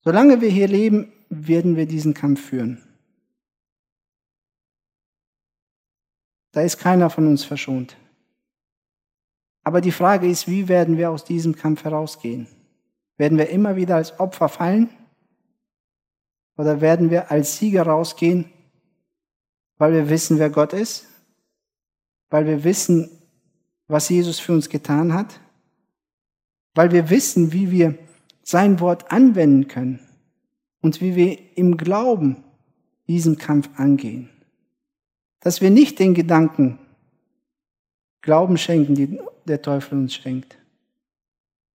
Solange 0.02 0.40
wir 0.40 0.48
hier 0.48 0.68
leben, 0.68 1.12
werden 1.28 1.76
wir 1.76 1.86
diesen 1.86 2.14
Kampf 2.14 2.40
führen. 2.46 2.82
Da 6.58 6.64
ist 6.64 6.78
keiner 6.78 7.08
von 7.08 7.28
uns 7.28 7.44
verschont. 7.44 7.96
Aber 9.62 9.80
die 9.80 9.92
Frage 9.92 10.28
ist, 10.28 10.48
wie 10.48 10.66
werden 10.66 10.96
wir 10.96 11.08
aus 11.08 11.24
diesem 11.24 11.54
Kampf 11.54 11.84
herausgehen? 11.84 12.48
Werden 13.16 13.38
wir 13.38 13.48
immer 13.50 13.76
wieder 13.76 13.94
als 13.94 14.18
Opfer 14.18 14.48
fallen? 14.48 14.88
Oder 16.56 16.80
werden 16.80 17.10
wir 17.10 17.30
als 17.30 17.58
Sieger 17.58 17.84
rausgehen, 17.84 18.46
weil 19.76 19.92
wir 19.92 20.10
wissen, 20.10 20.40
wer 20.40 20.50
Gott 20.50 20.72
ist? 20.72 21.06
Weil 22.28 22.44
wir 22.44 22.64
wissen, 22.64 23.08
was 23.86 24.08
Jesus 24.08 24.40
für 24.40 24.52
uns 24.52 24.68
getan 24.68 25.14
hat? 25.14 25.38
Weil 26.74 26.90
wir 26.90 27.08
wissen, 27.08 27.52
wie 27.52 27.70
wir 27.70 27.96
sein 28.42 28.80
Wort 28.80 29.12
anwenden 29.12 29.68
können 29.68 30.00
und 30.80 31.00
wie 31.00 31.14
wir 31.14 31.56
im 31.56 31.76
Glauben 31.76 32.42
diesen 33.06 33.38
Kampf 33.38 33.70
angehen? 33.78 34.28
Dass 35.40 35.60
wir 35.60 35.70
nicht 35.70 35.98
den 35.98 36.14
Gedanken 36.14 36.78
Glauben 38.20 38.58
schenken, 38.58 38.94
die 38.94 39.20
der 39.46 39.62
Teufel 39.62 39.98
uns 39.98 40.14
schenkt, 40.14 40.58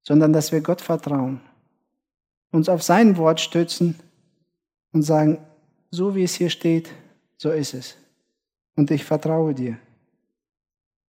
sondern 0.03 0.33
dass 0.33 0.51
wir 0.51 0.61
Gott 0.61 0.81
vertrauen, 0.81 1.41
uns 2.51 2.69
auf 2.69 2.83
sein 2.83 3.17
Wort 3.17 3.39
stützen 3.39 3.95
und 4.91 5.01
sagen, 5.01 5.39
so 5.89 6.15
wie 6.15 6.23
es 6.23 6.35
hier 6.35 6.49
steht, 6.49 6.91
so 7.37 7.51
ist 7.51 7.73
es. 7.73 7.97
Und 8.75 8.91
ich 8.91 9.03
vertraue 9.03 9.53
dir. 9.53 9.77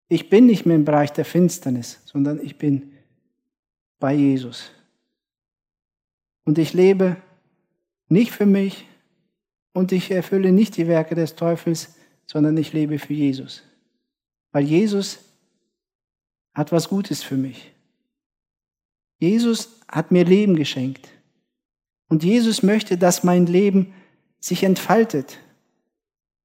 Ich 0.08 0.30
bin 0.30 0.46
nicht 0.46 0.66
mehr 0.66 0.76
im 0.76 0.84
Bereich 0.84 1.12
der 1.12 1.24
Finsternis, 1.24 2.00
sondern 2.04 2.40
ich 2.40 2.56
bin 2.58 2.92
bei 3.98 4.14
Jesus. 4.14 4.70
Und 6.44 6.58
ich 6.58 6.72
lebe 6.72 7.16
nicht 8.08 8.32
für 8.32 8.46
mich 8.46 8.86
und 9.72 9.92
ich 9.92 10.10
erfülle 10.10 10.52
nicht 10.52 10.76
die 10.76 10.86
Werke 10.86 11.14
des 11.14 11.34
Teufels, 11.34 11.96
sondern 12.26 12.56
ich 12.56 12.72
lebe 12.72 12.98
für 12.98 13.14
Jesus. 13.14 13.62
Weil 14.52 14.64
Jesus 14.64 15.18
hat 16.54 16.72
was 16.72 16.88
Gutes 16.88 17.22
für 17.22 17.37
mich. 17.37 17.72
Jesus 19.18 19.80
hat 19.88 20.10
mir 20.10 20.24
Leben 20.24 20.56
geschenkt. 20.56 21.08
Und 22.08 22.22
Jesus 22.22 22.62
möchte, 22.62 22.96
dass 22.96 23.24
mein 23.24 23.46
Leben 23.46 23.92
sich 24.40 24.62
entfaltet, 24.62 25.38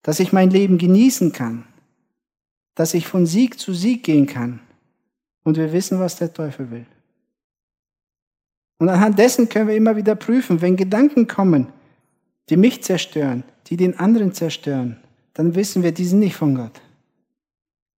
dass 0.02 0.20
ich 0.20 0.32
mein 0.32 0.50
Leben 0.50 0.78
genießen 0.78 1.32
kann, 1.32 1.65
dass 2.76 2.94
ich 2.94 3.08
von 3.08 3.26
Sieg 3.26 3.60
zu 3.60 3.74
Sieg 3.74 4.04
gehen 4.04 4.26
kann. 4.26 4.62
Und 5.44 5.58
wir 5.58 5.74
wissen, 5.74 6.00
was 6.00 6.15
der 6.15 6.34
Teufel 6.34 6.72
will. 6.72 6.86
Und 8.78 8.88
anhand 8.88 9.20
dessen 9.20 9.50
können 9.50 9.68
wir 9.68 9.76
immer 9.76 9.96
wieder 9.98 10.15
prüfen, 10.15 10.62
wenn 10.62 10.78
Gedanken 10.78 11.28
kommen, 11.28 11.68
die 12.50 12.58
mich 12.58 12.82
zerstören, 12.82 13.44
die 13.68 13.78
den 13.78 14.00
anderen 14.00 14.34
zerstören, 14.34 14.98
dann 15.34 15.56
wissen 15.56 15.84
wir, 15.84 15.92
die 15.92 16.06
sind 16.06 16.20
nicht 16.20 16.36
von 16.36 16.56
Gott. 16.56 16.82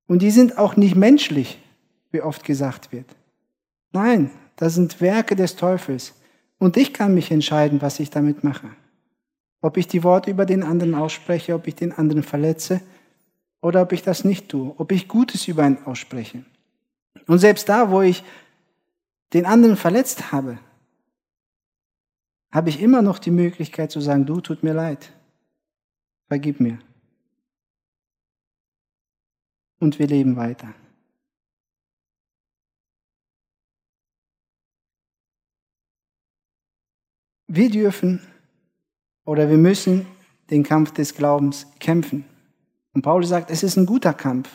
Und 0.06 0.22
die 0.22 0.30
sind 0.30 0.58
auch 0.58 0.76
nicht 0.76 0.96
menschlich, 0.96 1.58
wie 2.10 2.20
oft 2.20 2.44
gesagt 2.44 2.92
wird. 2.92 3.06
Nein, 3.92 4.30
das 4.56 4.74
sind 4.74 5.00
Werke 5.00 5.36
des 5.36 5.56
Teufels. 5.56 6.14
Und 6.58 6.76
ich 6.76 6.92
kann 6.92 7.14
mich 7.14 7.30
entscheiden, 7.30 7.80
was 7.80 8.00
ich 8.00 8.10
damit 8.10 8.44
mache. 8.44 8.68
Ob 9.62 9.76
ich 9.76 9.88
die 9.88 10.04
Worte 10.04 10.30
über 10.30 10.46
den 10.46 10.62
anderen 10.62 10.94
ausspreche, 10.94 11.54
ob 11.54 11.66
ich 11.66 11.74
den 11.74 11.92
anderen 11.92 12.22
verletze 12.22 12.80
oder 13.60 13.82
ob 13.82 13.92
ich 13.92 14.02
das 14.02 14.24
nicht 14.24 14.48
tue, 14.48 14.74
ob 14.78 14.92
ich 14.92 15.08
Gutes 15.08 15.48
über 15.48 15.66
ihn 15.66 15.78
ausspreche. 15.84 16.44
Und 17.26 17.38
selbst 17.38 17.68
da, 17.68 17.90
wo 17.90 18.02
ich 18.02 18.24
den 19.32 19.46
anderen 19.46 19.76
verletzt 19.76 20.32
habe, 20.32 20.58
habe 22.52 22.68
ich 22.68 22.80
immer 22.80 23.00
noch 23.00 23.18
die 23.18 23.30
Möglichkeit 23.30 23.90
zu 23.90 24.00
sagen, 24.00 24.26
du 24.26 24.40
tut 24.40 24.62
mir 24.62 24.72
leid, 24.72 25.12
vergib 26.26 26.60
mir. 26.60 26.78
Und 29.80 29.98
wir 29.98 30.06
leben 30.06 30.36
weiter. 30.36 30.72
Wir 37.48 37.68
dürfen 37.68 38.20
oder 39.24 39.50
wir 39.50 39.58
müssen 39.58 40.06
den 40.50 40.62
Kampf 40.62 40.92
des 40.92 41.14
Glaubens 41.14 41.66
kämpfen. 41.80 42.24
Und 42.92 43.02
Paulus 43.02 43.28
sagt, 43.30 43.50
es 43.50 43.64
ist 43.64 43.76
ein 43.76 43.86
guter 43.86 44.14
Kampf. 44.14 44.48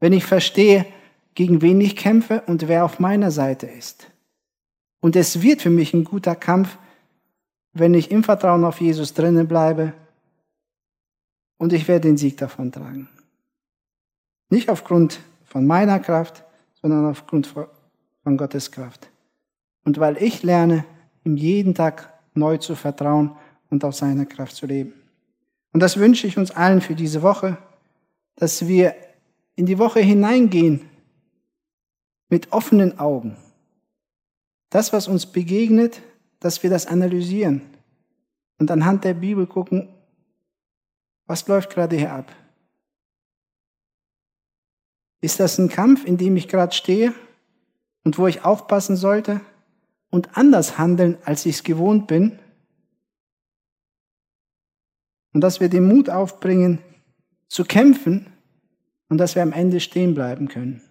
Wenn 0.00 0.14
ich 0.14 0.24
verstehe, 0.24 0.86
gegen 1.34 1.60
wen 1.60 1.80
ich 1.80 1.96
kämpfe 1.96 2.42
und 2.46 2.68
wer 2.68 2.84
auf 2.84 3.00
meiner 3.00 3.30
Seite 3.30 3.66
ist. 3.66 4.10
Und 5.00 5.16
es 5.16 5.42
wird 5.42 5.62
für 5.62 5.70
mich 5.70 5.92
ein 5.92 6.04
guter 6.04 6.34
Kampf, 6.34 6.78
wenn 7.72 7.94
ich 7.94 8.10
im 8.10 8.22
Vertrauen 8.24 8.64
auf 8.64 8.80
Jesus 8.80 9.14
drinnen 9.14 9.48
bleibe 9.48 9.94
und 11.58 11.72
ich 11.72 11.88
werde 11.88 12.08
den 12.08 12.16
Sieg 12.16 12.36
davon 12.36 12.70
tragen. 12.70 13.08
Nicht 14.52 14.68
aufgrund 14.68 15.20
von 15.44 15.66
meiner 15.66 15.98
Kraft, 15.98 16.44
sondern 16.82 17.06
aufgrund 17.06 17.46
von 17.46 18.36
Gottes 18.36 18.70
Kraft. 18.70 19.08
Und 19.82 19.98
weil 19.98 20.22
ich 20.22 20.42
lerne, 20.42 20.84
ihm 21.24 21.38
jeden 21.38 21.74
Tag 21.74 22.12
neu 22.34 22.58
zu 22.58 22.74
vertrauen 22.74 23.34
und 23.70 23.82
aus 23.82 23.96
seiner 23.96 24.26
Kraft 24.26 24.54
zu 24.54 24.66
leben. 24.66 24.92
Und 25.72 25.80
das 25.80 25.96
wünsche 25.96 26.26
ich 26.26 26.36
uns 26.36 26.50
allen 26.50 26.82
für 26.82 26.94
diese 26.94 27.22
Woche, 27.22 27.56
dass 28.36 28.68
wir 28.68 28.94
in 29.54 29.64
die 29.64 29.78
Woche 29.78 30.00
hineingehen 30.00 30.82
mit 32.28 32.52
offenen 32.52 32.98
Augen 32.98 33.38
das, 34.68 34.92
was 34.92 35.08
uns 35.08 35.24
begegnet, 35.24 36.02
dass 36.40 36.62
wir 36.62 36.68
das 36.68 36.86
analysieren 36.86 37.62
und 38.58 38.70
anhand 38.70 39.04
der 39.04 39.14
Bibel 39.14 39.46
gucken, 39.46 39.88
was 41.24 41.48
läuft 41.48 41.70
gerade 41.70 41.96
hier 41.96 42.12
ab? 42.12 42.30
Ist 45.22 45.40
das 45.40 45.56
ein 45.56 45.70
Kampf, 45.70 46.04
in 46.04 46.18
dem 46.18 46.36
ich 46.36 46.48
gerade 46.48 46.74
stehe 46.74 47.14
und 48.04 48.18
wo 48.18 48.26
ich 48.26 48.44
aufpassen 48.44 48.96
sollte? 48.96 49.40
und 50.12 50.36
anders 50.36 50.78
handeln, 50.78 51.16
als 51.24 51.46
ich 51.46 51.56
es 51.56 51.62
gewohnt 51.64 52.06
bin. 52.06 52.38
Und 55.32 55.40
dass 55.40 55.58
wir 55.58 55.70
den 55.70 55.88
Mut 55.88 56.10
aufbringen, 56.10 56.78
zu 57.48 57.64
kämpfen 57.64 58.26
und 59.08 59.18
dass 59.18 59.34
wir 59.34 59.42
am 59.42 59.52
Ende 59.52 59.80
stehen 59.80 60.14
bleiben 60.14 60.48
können, 60.48 60.82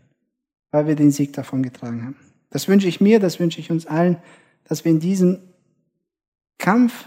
weil 0.72 0.88
wir 0.88 0.96
den 0.96 1.12
Sieg 1.12 1.34
davon 1.34 1.62
getragen 1.62 2.04
haben. 2.04 2.16
Das 2.50 2.68
wünsche 2.68 2.88
ich 2.88 3.00
mir, 3.00 3.20
das 3.20 3.40
wünsche 3.40 3.60
ich 3.60 3.72
uns 3.72 3.86
allen, 3.86 4.18
dass 4.64 4.84
wir 4.84 4.92
in 4.92 5.00
diesem 5.00 5.38
Kampf 6.58 7.06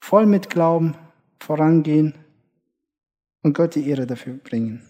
voll 0.00 0.26
mit 0.26 0.50
Glauben 0.50 0.94
vorangehen 1.38 2.14
und 3.42 3.54
Gott 3.54 3.74
die 3.74 3.88
Ehre 3.88 4.06
dafür 4.06 4.34
bringen. 4.34 4.82